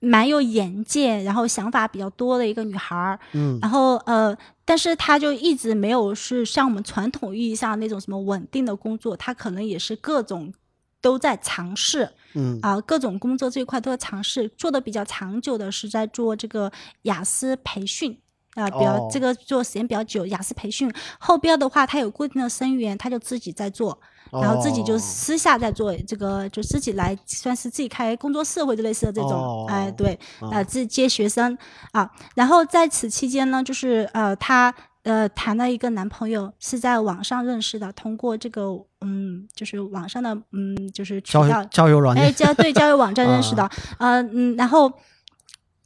[0.00, 3.18] 蛮有眼界，然后想法比较多的一个女孩儿。
[3.32, 10.52] 嗯，然后呃，但是他就一直没有是像我们传统意义上那种什么稳定的工作，他可能也是各种
[11.00, 12.10] 都在尝试。
[12.34, 16.70] 嗯啊，各种工作这一块都在尝试，做的比较长久的是在做这个
[17.02, 18.18] 雅思培训。
[18.54, 23.98] 啊，比较这个做时间比较久，雅思培训后边的话，他有固定的生源，他就自己在做，
[24.30, 30.18] 然后自己就私下在做这个，就自己来算是自己开工作室或者类似的这种，哎，对，
[30.52, 31.56] 啊，自己接学生
[31.92, 38.68] 啊，然后在此期间呢，就是呃，他呃谈了一个男朋友是在网上认识的，通过这个
[39.00, 44.92] 嗯，就是网上的嗯，就是渠道交友软件，哎，交对交友网站认识的，呃嗯，然后。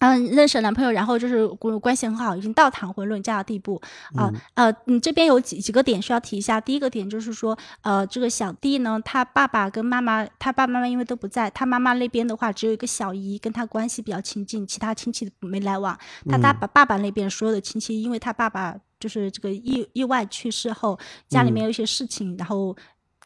[0.01, 1.47] 嗯，认识男朋友，然后就是
[1.81, 3.81] 关系很好，已经到谈婚论嫁的地步
[4.15, 4.33] 啊。
[4.55, 6.61] 呃，你这边有几几个点需要提一下。
[6.61, 15.99] 第一个点就是说，呃，这个小弟呢，他爸爸跟妈妈，他爸爸妈妈因为都不在，他妈妈那边的话只有一个小姨跟他关系比较亲近，其他亲戚没来往。
[16.29, 20.97] 他爸爸爸爸那边所有的亲戚，因为他爸爸就是这个意意外去世后，
[21.29, 22.77] 家里面有一些事情，然后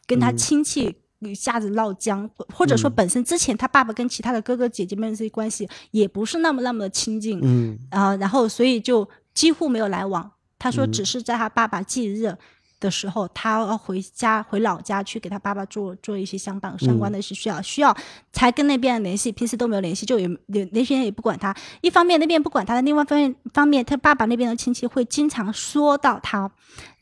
[0.07, 1.02] 跟他亲戚。
[1.25, 10.31] 一下子闹僵，或者说本身之前他爸爸跟其他的哥哥姐姐们这些关系也不是那么那么的亲近，嗯，啊，然后所以就几乎没有来往。
[10.57, 12.35] 他说只是在他爸爸忌日。
[12.79, 17.95] 的时候，他要回家回老家去给他爸爸做做一些相关相关的一些需要需要
[18.33, 20.27] 才跟那边联系，平时都没有联系，就也
[20.73, 21.55] 那些人也不管他。
[21.79, 26.51] 一方面那边不管他的，另外方面方面他爸爸那边的亲戚会经常说到他，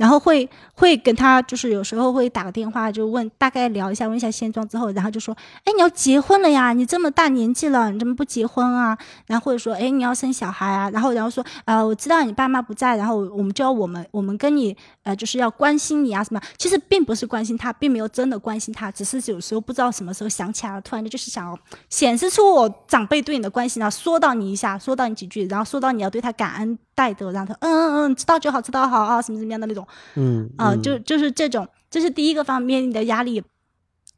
[0.02, 5.36] 然后会会跟他就是有时候会打个电话就问大概聊一下问一下现状之后，然后就说
[5.66, 8.98] 哎你要结婚了呀，你这么大年纪了，你怎么不结婚啊？
[9.28, 10.90] 然后或者说哎你要生小孩啊？
[10.92, 15.78] 然后然后说呃我知道你爸妈不在，然后我们就要我们我们跟你呃就是要关。
[15.82, 16.40] 心你啊什么？
[16.60, 21.58] 其实并不是关心他，并没有真的关心他，只是有时候不知道什么时候想起来了，突然就就是想
[21.90, 33.44] 显示出我长辈对你的关心啊，说到你一下，说到你几句，然后说到你要对他感恩戴德，然后他嗯嗯嗯，知道就好，知道好啊，什么什么样的那种，嗯啊，就就是这种，这是第一个方面你的压力。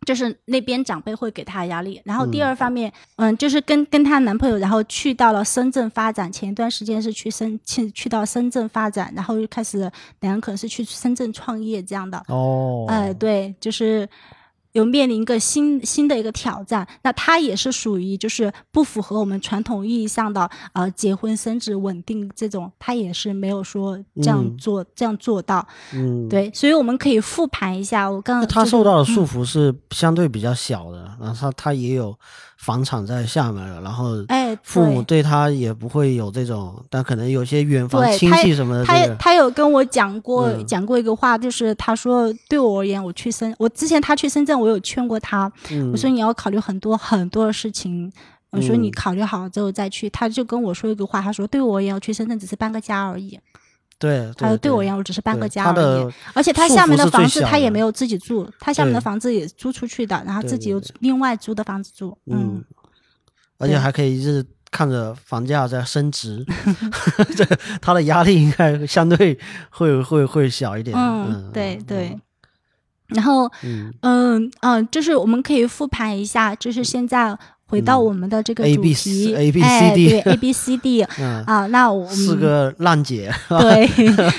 [0.06, 2.02] 就是那边长辈会给她压力。
[2.04, 6.30] 然后第二方面，嗯，就是跟跟她男朋友，然后去到了深圳发展。
[6.30, 12.22] 前一段时间是去深去去到深圳发展，然后又开始两人可能是去深圳创业这样的。
[12.28, 14.06] 哦，哎，对，就是。
[14.74, 32.14] 有面临一个新新的一个挑战，那他也是属于就是不符合我们传统意义上的呃结婚生子稳定这种，他也是没有说这样做这样做到，嗯，对，所以我们可以复盘一下，我刚刚他受到的束缚是相对比较小的，然后他他也有。
[32.64, 38.86] 房产在厦门了，然后哎，父母对他也不会有这种，但可能有些远房亲戚什么的。
[38.86, 45.52] 他他有跟我讲过讲过一个话，就是他说对我而言，我去深，我之前他去深圳，我有劝过他，
[45.92, 48.10] 我说你要考虑很多很多的事情，
[48.52, 50.10] 我说你考虑好了之后再去。
[50.10, 53.38] 他就跟我说一个话，他说对我而言，我去深圳只是搬个家而已。
[54.04, 56.14] 对，他说对我一样，我只是搬个家而已。
[56.34, 62.18] 而且他厦门的房子他也没有自己住，他厦门的房子也租出去的，然后自己又另外租的房子住。
[62.26, 62.62] 嗯，
[63.60, 66.46] 而且还可以是看着房价在升值
[67.34, 67.46] 这
[67.82, 69.40] 他的压力应该相对
[69.70, 70.94] 会会会小一点。
[70.98, 72.20] 嗯，对对。
[73.08, 73.50] 然后，
[74.02, 77.38] 嗯嗯，就是我们可以复盘一下，就是现在。
[77.68, 81.02] 回到我们的这个主题，A B C D，对 A B C D，
[81.46, 83.88] 啊，那我们是个浪姐 对，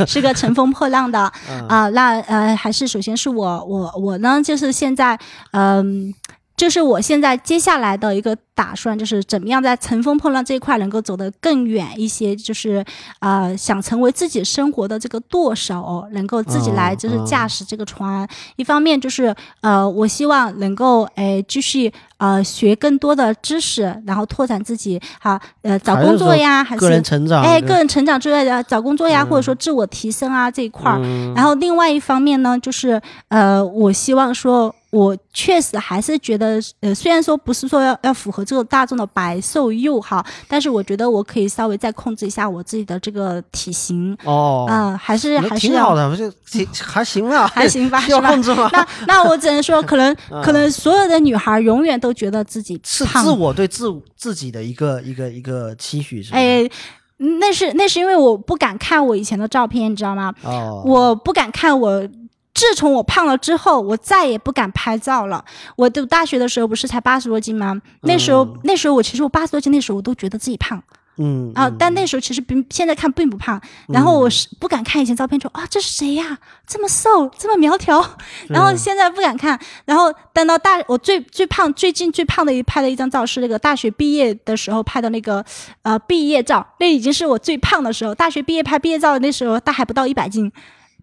[0.07, 1.21] 是个乘风破浪的
[1.69, 1.89] 啊。
[1.91, 5.19] 那呃，还是首先是我我我呢，就是现在
[5.53, 6.15] 嗯。
[6.57, 12.35] 就是我现在接下来的一个打算，就是怎么样在乘风破浪这一块能够走得更远一些。
[12.37, 12.85] 就是
[13.19, 18.27] 啊，想成为自己生活的这个舵手，能够自己来就是驾驶这个船。
[18.57, 31.01] 一方面就是呃，我希望能够哎继续呃学更多的知识，然后拓展自己哈呃找工作呀，还是个人成长哎个人成长之类的找工作呀，或者说自我提升啊这一块儿。
[31.35, 34.73] 然后另外一方面呢，就是呃，我希望说。
[34.95, 48.71] 我确实还是觉得，呃，虽然说不是说要要符合这个大众的白瘦幼哈，但是我觉得我可以稍微再控制一下我自己的这个体型哦，嗯，还是还是挺好的，不是挺还行啊，还行吧， 要控制吗？
[48.73, 50.15] 那 那我只能说，可能
[50.45, 56.63] 可能所有的女孩永远都觉得自己是自我对自自己的一个一个一个期许是哎，
[57.17, 60.33] 那是那是因为我不敢看我以前的照片，你知道吗？
[60.45, 62.09] 哦，我不敢看我。
[62.55, 65.45] 自从我胖了之后，我再也不敢拍照了。
[65.77, 67.83] 我读大学的时候不是才八十多斤吗？
[68.03, 70.83] 那时候，那时候我其实我八十多斤，那时候我都觉得自己胖。
[71.17, 73.61] 嗯啊，但那时候其实并现在看并不胖。
[73.89, 76.39] 然后我是不敢看以前照片，说啊这是谁呀？
[76.67, 78.05] 这么瘦，这么苗条。
[78.49, 79.59] 然后现在不敢看。
[79.85, 85.45] 然后等到大我最最胖最近最胖的一拍的一张照是那个大学毕业的时候拍的那个
[85.83, 88.13] 呃毕业照，那已经是我最胖的时候。
[88.13, 90.51] 大学毕业拍毕业照那时候，大还不到一百斤。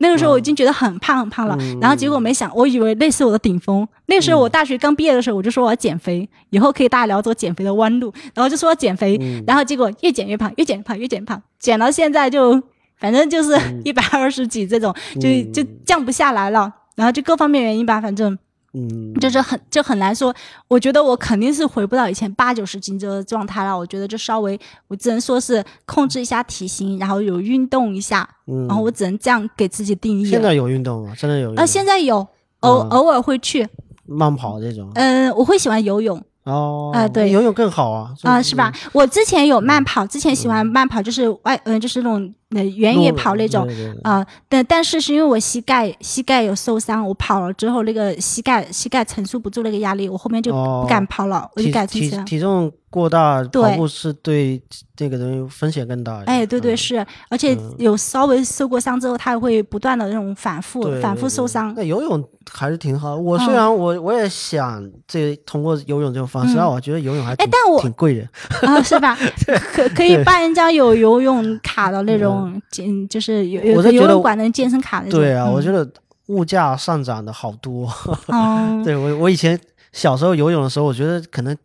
[0.02, 3.88] 那个时候我已经觉得很胖很胖了，然后结果没想，我以为那是我的顶峰。
[4.08, 12.62] 那时候我大学刚毕业的时候，我就说我要减肥，以后可以大家聊走减肥的弯路，然后就说要减肥，然后结果越减越胖，越减越胖，越减越胖，减到现在就
[13.00, 18.38] 反正就是一百二十几这种，就就降不下来了，然后就各方面原因吧，反正。
[18.74, 20.34] 嗯，就是很就很难说，
[20.70, 23.78] 我觉得我肯定是回不到以前八九十斤这个状态了。
[23.78, 24.58] 我觉得就稍微，
[24.88, 30.26] 我只能说是控制一下体型，然后有运动一下，然后我只能这样给自己定义。
[30.26, 31.14] 现在有运动吗？
[31.18, 31.54] 真的有？
[31.56, 32.26] 啊，现在有，
[32.62, 33.68] 偶偶尔会去
[34.06, 34.90] 慢跑这种。
[34.96, 36.24] 嗯，我会喜欢游泳。
[36.46, 38.14] 哦，啊，对，游泳更好啊。
[38.24, 38.74] 啊，是吧？
[38.94, 42.34] 我之前有慢跑，之前喜欢慢跑，就是外，嗯，就是那种。
[42.52, 43.68] 那原野跑那种
[44.04, 54.62] 啊，但但是是因为我膝盖膝盖有受伤，我跑了之后那个膝盖膝盖承受不住那个压力，我后面就不敢跑了，我就改成体体重过大，跑步是对
[54.96, 56.22] 这个东西风险更大。
[56.26, 61.74] 哎，对对是，而且有稍微受过伤之后，它会不断的那种反复反复受伤。
[61.76, 62.22] 那游泳
[62.52, 63.16] 还是挺好。
[63.16, 68.28] 我虽然我我也想这通过游泳这种方式，但我觉得游泳还哎，但我挺贵的
[68.68, 69.18] 啊，是吧？
[69.74, 72.41] 可可以办一张有游泳卡的那种。
[72.70, 75.20] 健就是有有游泳馆的健身卡那种。
[75.20, 75.88] 对啊，我觉得
[76.28, 77.90] 物价上涨的好多。
[78.86, 79.60] 对我我以前
[79.92, 81.56] 小时候游泳的时候，我觉得可能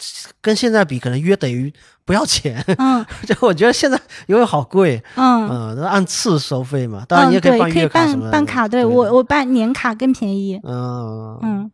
[0.41, 1.73] 跟现在比，可能约等于
[2.05, 2.65] 不要钱。
[2.79, 5.03] 嗯， 就我觉得现在游泳好贵。
[5.15, 8.31] 嗯嗯，按次收费嘛，当然你也可以办月卡什么的。
[8.31, 10.61] 办卡，对我我办年卡更便宜。
[10.65, 11.71] 嗯嗯。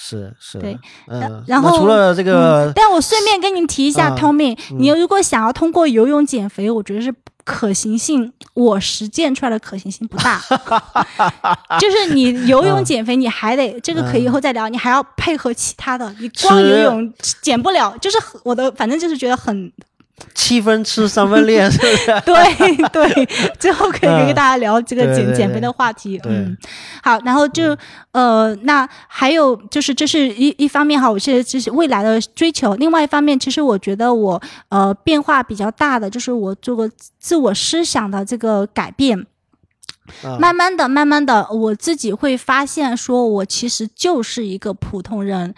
[0.00, 0.78] 是是，对，
[1.08, 7.12] 嗯，然后除了这个，但我顺便跟你提一下，Tommy，你如果想要通过游泳减肥，我觉得是
[7.48, 10.38] 可行性，我实践出来的可行性不大。
[11.80, 17.96] 就是你游泳减肥，你还得这个可以以后再聊，你还要配合其他的，你光游泳减不了。
[17.96, 19.72] 就是我的，反正就是觉得很
[20.34, 22.06] 七分吃三分练， 是不是？
[22.24, 23.26] 对对，
[23.58, 26.20] 最后可以跟大家聊这个减减肥的话题。
[26.24, 26.56] 嗯，
[27.02, 27.76] 好，然后就
[28.12, 32.74] 呃，那还有就是这是一一方面哈，我现在就是未来的追求。
[32.76, 36.88] 另外一方面，其实我觉得我呃变化比较大的就是我做过
[37.18, 39.26] 自我思想的这个改变。
[40.38, 45.54] 慢慢的，慢慢的，我自己会发现，说我其实就是一个普通人。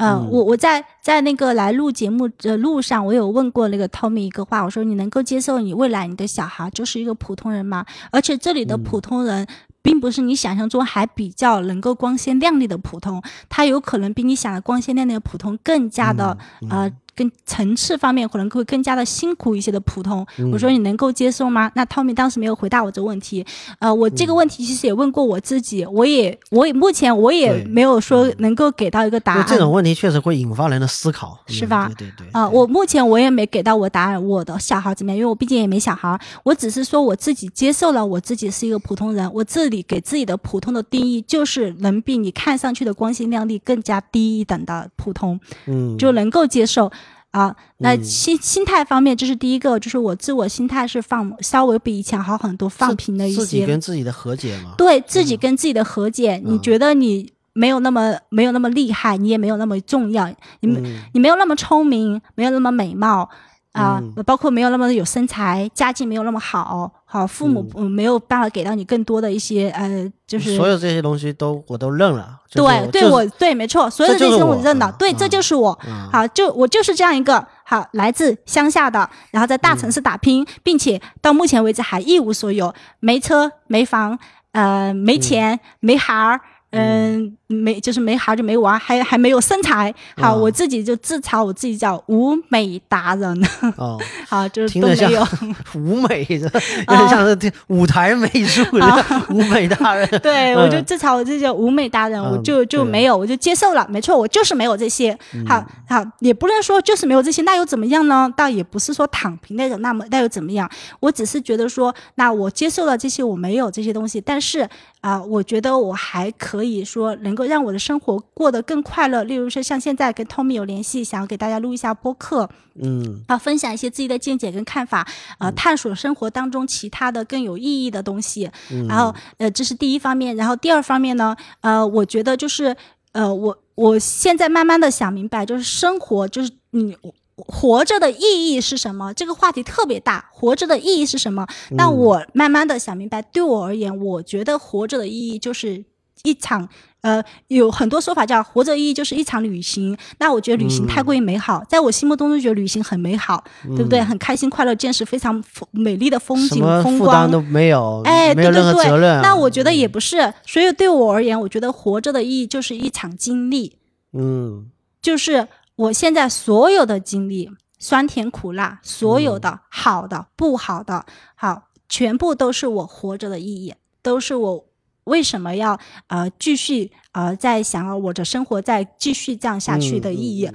[0.00, 7.84] 嗯，我我在在那个来录节目的路上，我有问过那个 Tommy 一个话，我说你能够接受你未来你的小孩就是一个普通人吗？
[8.10, 9.46] 而且这里的普通人，
[9.82, 16.36] 并不是你想象中还比较能够光鲜亮丽的普通，他有可能比你想的光鲜亮丽的普通更加的
[16.70, 16.90] 呃。
[17.20, 21.70] 跟层次方面可能会更加的辛苦一些的普通，我说你能够接受吗？
[21.74, 23.44] 那 Tommy 当时没有回答我这个问题。
[23.78, 29.44] 呃，我这个问题其实也问过我自己，我也我也目前我也没有说能够给到一个答案。
[29.46, 31.90] 这种问题确实会引发人的思考，是吧？
[31.98, 32.28] 对对对。
[32.32, 34.24] 啊，我目前我也没给到我答案。
[34.26, 35.18] 我的小孩怎么样？
[35.18, 39.30] 因为我毕竟也没小孩，我只是说我自己接受了我自己是一个普通人。
[39.34, 46.90] 我这里给自己的普通的定义就是能比你看上去的光鲜亮丽更加低一等的普通，嗯，就能够接受。
[47.30, 53.40] 啊，那心心态方面，这是第一个，就是我自我心态是放稍微比以前好很多，放平了一些。
[53.40, 54.74] 自己跟自己的和解嘛？
[54.76, 60.28] 对自己跟自己的和解，你觉得你没有那么没有那么厉害，你也没有那么重要，
[60.60, 60.68] 你
[61.12, 63.30] 你没有那么聪明，没有那么美貌。
[63.72, 72.38] 啊，包括没有那么有身材，家境没有那么好，好父母没有办法给到你更多的一些呃，就是所有这些东西都我都认了。
[72.52, 74.94] 对，对我对，没错，所有的这些我认了。
[74.96, 75.76] 对，这就是我。
[76.12, 84.16] 好，就我就是这样一个好来自乡下的，然后在大城市打拼，并且到目前为止还一无所有，没车没房，
[84.52, 86.40] 呃，没钱没孩儿。
[86.70, 89.92] 嗯，没就是没孩就没娃，还还没有身材。
[90.16, 93.48] 好，我自己就自嘲我自己叫舞美达人。
[93.76, 93.98] 哦，
[94.28, 95.26] 好，就是都没有
[95.74, 100.08] 舞美， 有点像是舞台美术的舞美达人。
[100.22, 103.84] 对，我就自嘲我自己叫舞美达人，我就就没有，我就接受了。
[103.90, 105.18] 没错，我就是没有这些。
[105.48, 108.32] 好好，也不能说就是没有这些，那又怎么样呢？
[108.36, 110.70] 倒也不是说躺平那种，那么那又怎么样？
[111.00, 114.68] 我只是觉得说，那我接受了这些，我没有这些东西，但是
[115.00, 116.60] 啊，我觉得我还可。
[116.60, 119.22] 可以说能够让我的生活过得更快乐。
[119.24, 122.48] 例如说，像现在跟 Tommy 有联系，想要给大家录一下播客，
[122.82, 125.06] 嗯，啊，分享一些自己的见解跟看法，
[125.38, 128.50] 呃，探索生活当中其他的更有意义的东西。
[128.88, 130.34] 然后，呃，这是第一方面。
[130.36, 132.76] 然后第二方面呢，呃，我觉得就是，
[133.12, 136.96] 呃，我我现在慢慢的想明白，就是生活就是你
[137.36, 139.12] 活着的意义是什么？
[139.14, 141.46] 这个话题特别大，活着的意义是什么？
[141.70, 145.84] 那我慢慢的想明白，对我而言，我觉得活着的意义就是。
[146.22, 146.68] 一场
[147.02, 149.96] 呃，有很多说法叫活着意义就是一场旅行。
[150.18, 153.42] 那我觉得旅行太过于美好，在我心目当中，觉得旅行很美好，
[153.76, 154.02] 对不对？
[154.02, 159.00] 很开心快乐，见识非常美丽的风景风光都没有，哎，对对对。
[159.22, 163.78] 那我觉得也不是，所以对我而言，我觉得活着的意义就是一场经历。
[164.12, 164.66] 嗯，
[165.00, 174.64] 就是我现在所有的经历，酸甜苦辣，所有的好的不好的，好，全部都是我活着的意义，都是我。
[175.04, 175.78] 为什么要
[176.08, 180.50] 呃继续呃在想要我的生活再继续这样下去的意义？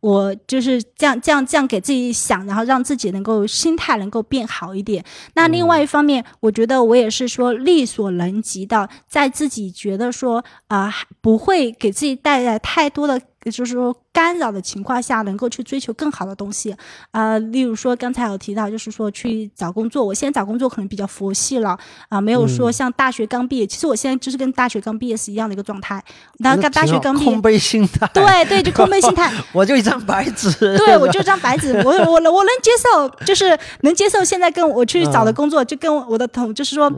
[0.00, 5.04] 我就是这样这样这样给自己想，然后让自己能够心态能够变好一点。
[5.34, 13.20] 那另外一方面，我觉得我也是说力所能及的，在自己觉得说啊不会给自己带来太多的。
[13.50, 16.74] 就是说，干扰的情况下，能够去追求更好的东西，
[17.10, 20.04] 啊，例如说刚才有提到，就是说去找工作。
[20.04, 21.76] 我现在找工作可能比较佛系了，
[22.08, 23.66] 啊，没有说像大学刚毕业。
[23.66, 26.02] 其实我现在就是跟大学刚毕业是一样的一个状态。
[26.38, 28.08] 然后刚大学刚毕业，空杯心态。
[28.14, 29.32] 对对，就空杯心态。
[29.52, 30.50] 我就一张白纸。
[30.78, 31.72] 对，我就一张白纸。
[31.84, 36.92] 我我我能接受，就是能接受现在跟我去找的工作，就跟我的同，就是说。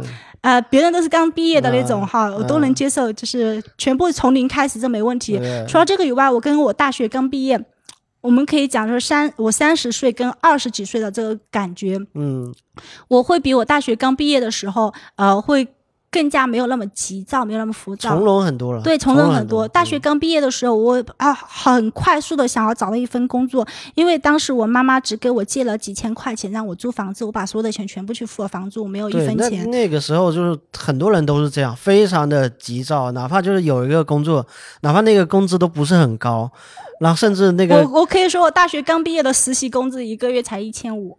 [0.44, 5.40] 呃，别人都是刚毕业的那种哈，我都能接受，就是全部从零开始，这没问题。
[5.66, 7.58] 除了这个以外，我跟我大学刚毕业，
[8.20, 12.54] 我们可以讲说三，我三十岁跟二十几岁的这个感觉，嗯，
[13.08, 15.66] 我会比我大学刚毕业的时候，呃，会。
[16.14, 18.80] 更加没有那么急躁，没有那么浮躁，从容很多了。
[18.82, 19.66] 对，从容很多。
[19.66, 29.68] 大学刚毕业的时候，我啊很快速的想要找到一份工作，因为当时我妈妈只给我借了几千块钱让我租房子，我把所有的钱全部去付了房租，我没有一分钱。
[29.68, 34.46] 那个时候就是很多人都是这样，非常的急躁，哪怕就是有一个工作，
[34.82, 36.48] 哪怕那个工资都不是很高，
[37.00, 41.18] 然后甚至那个我我可以说我大学刚毕业的实习工资一个月才一千五。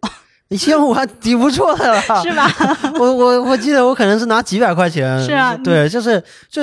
[0.49, 2.47] 一千五还挺不错的了， 是吧？
[2.99, 6.61] 我我我记得我可能是拿几百块钱，是啊，对，就是就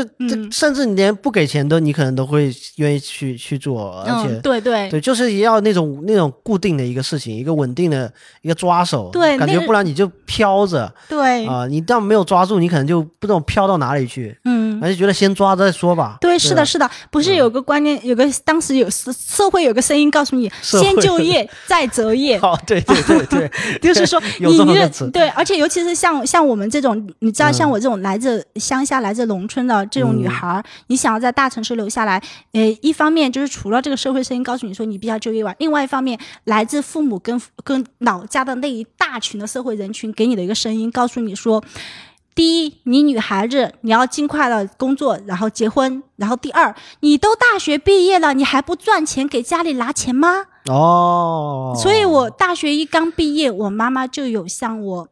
[0.53, 4.89] 甚至你连不给钱都你可能都会愿意去去做，而且对对。
[4.89, 8.11] 对，就是要那种那种固定的一个事情，一个稳定的
[8.43, 11.45] 一个抓手，对，感觉不然你就飘着，对。
[11.47, 16.19] 啊，你但没有抓住，你可能就不知道飘到哪里去，嗯，而且觉得先抓着再说吧。
[16.21, 22.39] 对，是的，是的，不是有个观念，有个当时有社社会有个声音告诉你，先就业 再择业。
[22.39, 23.51] 哦，对对对对。
[23.81, 32.23] 就是说， 你你对，而且尤其是像像我们这种，你知道，像我这种来自乡下、来自农村的这种女孩，你想要在大城市留下来，
[32.53, 41.63] 呃，一方面就是除了这个社会声音告诉你说你必须要就业外，另外一方面，来自父母跟跟老家的那一大群的社会人群给你的一个声音，告诉你说，
[42.35, 50.47] 第一，你女孩子你要尽快的工作，然后结婚，然后第二，你都大学毕业了，你还不赚钱给家里拿钱吗？
[50.67, 55.09] 哦，所以我大学一刚毕业，我妈妈就有向我，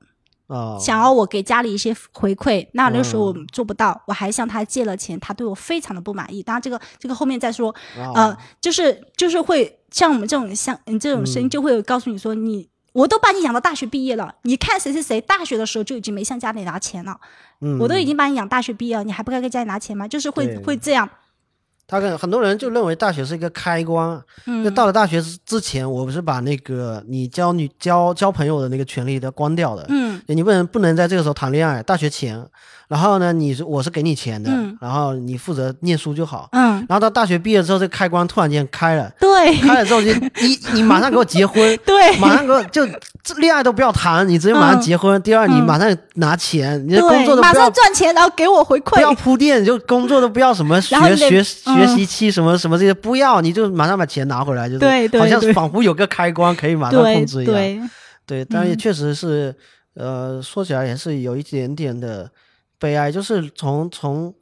[0.78, 2.66] 想要我给家里一些回馈。
[2.72, 6.42] 那那时候我做不到，我还向他借了钱，他对我非常的不满意。
[6.42, 7.74] 当然，这个这个后面再说。
[8.14, 17.18] 呃，就是就是会像我们这种像你这种声音，就会告诉你说，你我都把你养到大学毕业了，你看谁谁谁大学的时候就已经没向家里拿钱了，
[17.80, 20.06] 我都已经把你养大学毕业了，你还不该给家里拿钱吗？
[20.06, 21.08] 就是会会这样。
[21.90, 24.22] 他跟很多人就认为大学是一个开关，
[24.62, 32.46] 就到了大学之前，我不是把那个你交女交交朋友的那个权利都关掉的，嗯，你不能不能在这个时候谈恋爱，大学前。
[32.90, 34.50] 然后呢，你是我是给你钱的，
[34.80, 36.48] 然后你负责念书就好。
[36.50, 42.84] 嗯，然后到大学毕业之后，这开关突然间开了，对，开了之后就你 你马上给我结婚，对，马上给我就
[43.36, 45.22] 恋爱都不要谈，你直接马上结婚。
[45.22, 57.54] 第二，你马上拿钱，你的工作都马上赚钱，然后给我回馈，不要铺垫，就工作都不要什么学学学习期什么什么这些不要，你就马上把钱拿回来，就对，好像仿佛有个开关可以马上控制一样。
[57.54, 57.80] 对，
[58.26, 59.54] 对，但也确实是，
[59.94, 62.28] 呃，说起来也是有一点点的。
[62.80, 64.34] 悲哀就是从从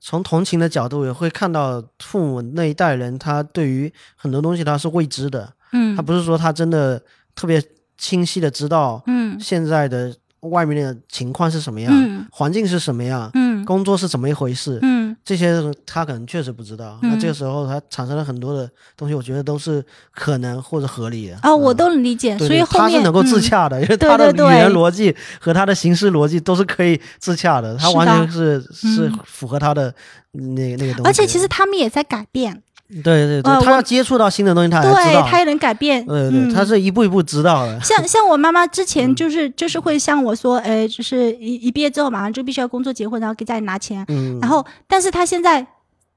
[0.00, 7.00] 从同情的角度也会看到父母那一代人，他对于很多东西他是未知的，嗯，他不是说他真的
[7.36, 7.62] 特别
[7.96, 10.12] 清晰的知道，嗯，现在的。
[10.50, 11.90] 外面的情况是什么样？
[12.30, 13.30] 环境是什么样？
[13.32, 14.78] 嗯，工作是怎么一回事？
[14.82, 16.98] 嗯，这些他可能确实不知道。
[17.02, 19.82] 那这个时候他产生了很多的东西，我觉得都是
[20.14, 21.38] 可能或者合理的。
[21.40, 22.36] 啊，我都能理解。
[22.38, 27.74] 所以后面他是能够自洽的，因为他的语言逻辑和他的形式逻辑都是可以自洽的。
[27.76, 29.94] 他完全是是符合他的
[30.32, 31.02] 那那个东西。
[31.04, 32.62] 而且其实他们也在改变。
[33.02, 36.04] 对对对，他要接触到新的东西，他才知道，他也能改变。
[36.06, 37.80] 对对，他是一步一步知道的。
[37.80, 44.04] 像 像我妈妈之前就是就是会像我说，哎，就是一一毕业之后马上就必须要工作结婚，然后给家里拿钱。
[44.08, 44.38] 嗯。
[44.40, 45.66] 然后，但是他现在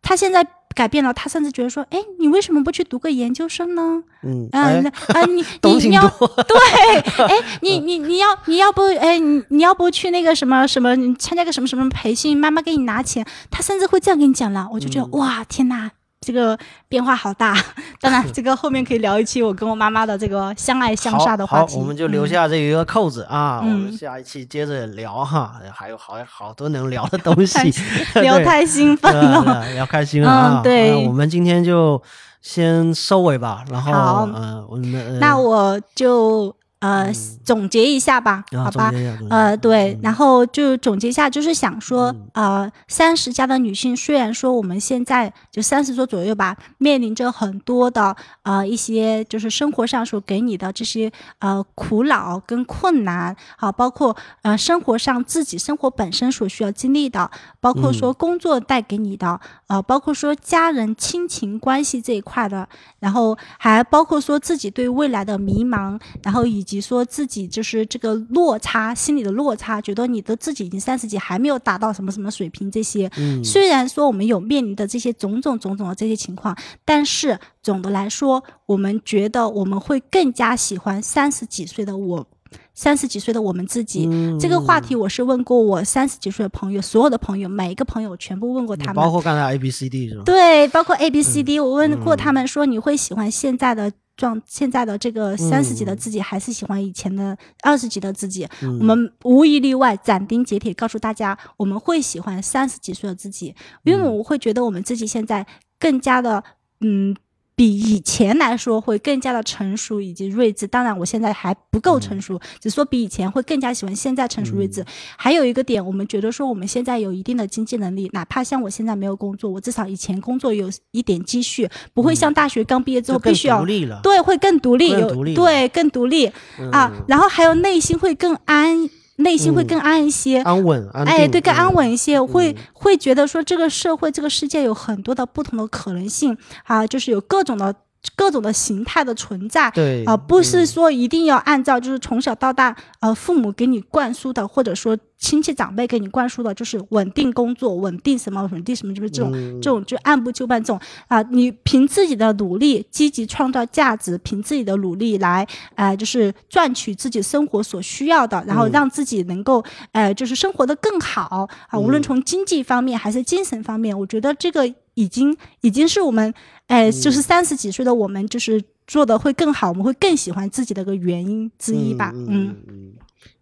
[0.01, 0.45] 他现在
[0.75, 4.03] 改变了，他甚至觉得说，哎，你为什么不去读个研究生呢？
[4.23, 4.47] 嗯。
[4.51, 4.69] 啊
[5.13, 6.07] 啊， 你你你要
[6.47, 13.25] 对，哎，你 你你要你要不哎你你要不去那个什么什么参加个什么什么培训，妈妈给你拿钱。
[13.49, 15.91] 他甚至会这样跟你讲了，我就觉得哇，天哪！
[16.27, 16.57] 这个
[16.89, 17.55] 变化好大，
[18.01, 21.75] 当然， 这个后面可以聊一期我跟我妈妈的这个相爱相杀的话题。
[21.75, 27.73] 好，我们就留下这一个扣子啊，我们下一期接着聊哈，还有好好多能聊的东西，
[28.19, 30.61] 聊太兴奋了，聊开心了啊！
[30.61, 32.01] 对，我们今天就
[32.41, 36.53] 先收尾吧，然后嗯，我们那我就。
[36.79, 37.11] 呃，
[37.43, 38.91] 总结一下吧，好吧，
[39.29, 72.69] 呃，对，然后就总结一下，就是想说，呃，三十加的女性，虽然说我们现在就三十岁左右吧，面临着很多的呃一些就是生活上所给你的这些呃苦恼跟困难，好，包括呃生活上自己生活本身所需要经历的，包括说工作带给你的，呃，包括说家人亲情关系这一块的，然后还包括说自己对未来的迷茫，然后以及说自己就是这个落差，心里的落差，觉得你的自己已经三十几，还没有达到什么什么水平。
[72.69, 73.09] 这些，
[73.43, 82.27] 虽然说我们有面临的这些种种种种的这些情况，但是总的来说，我们觉得我们会更加喜欢三十几岁的我，
[82.73, 84.09] 三十几岁的我们自己。
[84.37, 90.23] 这个话题我是问过我三十几岁的朋友，所有的朋友，每一个朋友全部问过他们，包括刚才 A B C D 是吧？
[90.25, 93.91] 对，包括 A B C D，我问过他们说你会喜欢现在的。
[94.17, 98.45] 状现在的这个三十几的自己，还是喜欢以前的二十几的自己。
[98.61, 105.45] 我们无一例外斩钉截铁告诉大家，我们会喜欢三十几岁的自己，因为我们会觉得我们自己现在
[105.79, 106.43] 更加的，
[106.81, 107.15] 嗯，
[107.57, 110.67] 比以前来说会更加的成熟以及睿智。
[110.67, 114.85] 当然，我现在还不够成熟，只说比以前会更加喜欢现在成熟睿智。
[115.17, 123.65] 还有一个点，我们觉得说我们现在有一定的经济能力，哪怕像我现在没有工作，我至少以前工作有一点积蓄，不会像大学刚毕业之后必须要
[124.03, 126.31] 对会更独立，有对更独立
[126.71, 126.93] 啊。
[127.07, 128.87] 然后还有内心会更安。
[129.17, 137.75] 内心会更安一些，安稳，哎，对，更安稳一些，会会觉得说这个社会、这个世界有很多的不同的可能性啊，就是有各种的。
[138.15, 149.31] 各种的形态的存在，对啊，不是说一定要按照就是从小到大，呃，父母给你灌输的，或者说亲戚长辈给你灌输的，就是稳定工作、稳定什么、稳定什么，就是这种
[149.61, 161.47] 这种就按部就班这种啊，你凭自己的努力，积极创造价值，凭自己的努力来，呃，就是赚取自己生活所需要的，然后让自己能够，呃，就是生活的更好。
[161.67, 164.73] 啊，无论从经济方面还是精神方面，我觉得这个。
[164.97, 166.33] 已经已经是我们，
[166.65, 172.11] 哎，就是三十几岁的我们，就是做的会更好，我们会更喜欢自己的个原因之一吧。
[172.15, 172.93] 嗯嗯，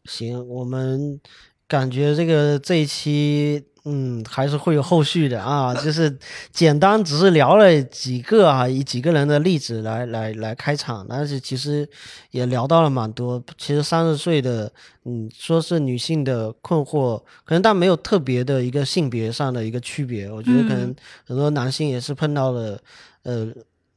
[0.04, 1.20] 行，我们
[1.68, 3.64] 感觉这个这一期。
[3.88, 6.18] 嗯，还是会有后续的啊，就是
[6.52, 11.88] 简单只是聊了几个啊，以几个人的例子来来来开场，但是其实
[12.32, 13.44] 也聊到了蛮多。
[13.60, 14.72] 其实三十岁的，
[15.04, 20.32] 嗯，说是女性的困惑，可能但没有特别的一个性别上的一个区别。
[20.32, 20.96] 我觉得可能
[21.26, 22.80] 很多男性也是碰到了，
[23.22, 23.46] 呃，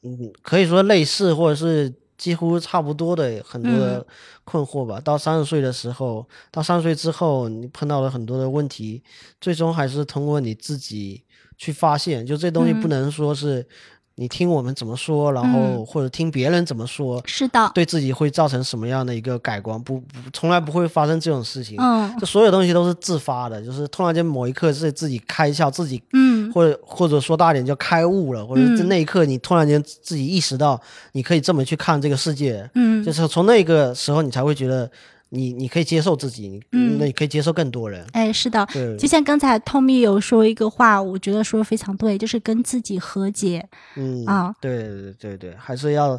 [0.02, 1.92] 嗯，可以说类似或者是。
[2.18, 4.06] 几乎差不多的很多的
[4.44, 5.00] 困惑吧。
[5.00, 9.02] 到三十岁的时候，到三十岁之后，你碰到了很多的问题，
[9.40, 11.22] 最终还是通过你自己
[11.56, 12.26] 去发现。
[12.26, 13.66] 就这东西不能说是。
[14.20, 19.80] 你听我们怎么说，然后或者听别人怎么说，是的，对自己会造成什么样的一个改观？
[19.80, 21.76] 不，不从来不会发生这种事情。
[21.78, 30.80] 嗯，这所有东西都是自发的，就是突然间某一刻是自己开窍，自己，嗯，或者或者说大点叫开悟了，或者在那一刻你突然间自己意识到
[31.12, 34.90] 你可以这么去看这个世界，嗯，就是从那个时候你才会觉得。
[35.30, 38.06] 你你可以接受自己，嗯，那你可以接受更多人。
[38.12, 38.66] 哎，是的，
[38.98, 43.68] 就像刚才 Tommy 有说一个话，我觉得说的非常对，就是跟自己和解。
[43.96, 46.18] 嗯啊，对对对对，还是要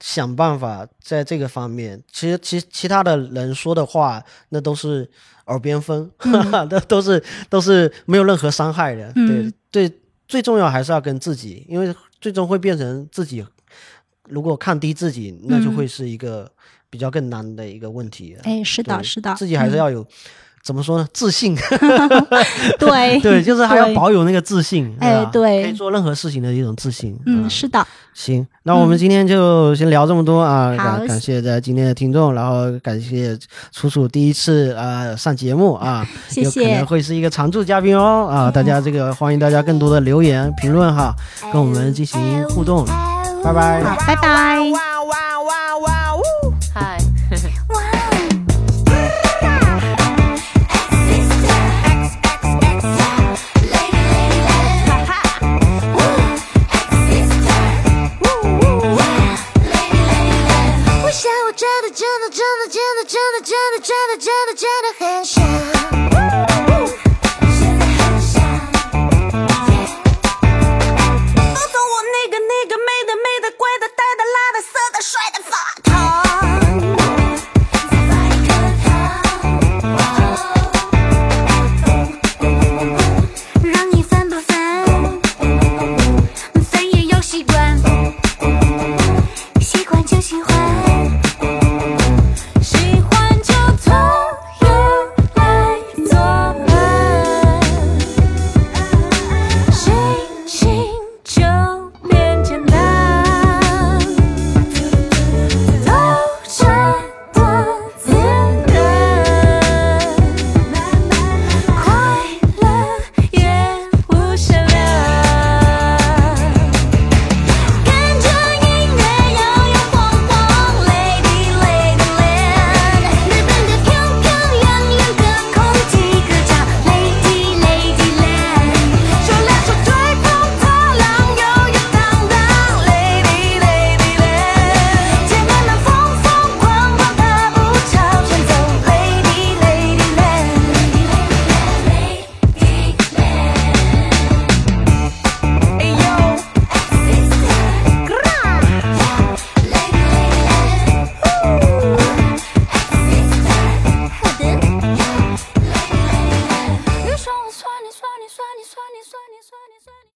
[0.00, 2.02] 想办法在这个方面。
[2.12, 5.08] 其实其其他的人说的话，那都是
[5.46, 6.10] 耳边风，
[6.68, 9.10] 都都是都是没有任何伤害的。
[9.14, 9.98] 对最，
[10.28, 13.44] 最重要还是要跟自己，因为最终会变成自己。
[14.28, 16.50] 如果看低自己，那就会是一个。
[16.88, 20.06] 比较更难的一个问题，哎，是的，是的，自己还是要有，
[20.62, 21.06] 怎么说呢？
[21.12, 21.54] 自信，
[22.78, 27.18] 对 对，就是还要保有那个自信，哎，对，可以做任何事情的一种自信。
[27.26, 27.84] 嗯，是的。
[28.14, 30.74] 行，那我们今天就先聊这么多啊！
[30.76, 33.36] 感感谢在今天的听众，然后感谢
[33.72, 38.50] 楚楚第一次啊上节目啊， 谢谢，有可能会是一个常驻嘉宾哦啊！
[38.50, 41.14] 大家这个欢迎大家更多的留言评论哈，
[41.52, 42.86] 跟我们进行互动，
[43.46, 44.26] 拜拜，拜拜。
[46.74, 46.98] 嗨。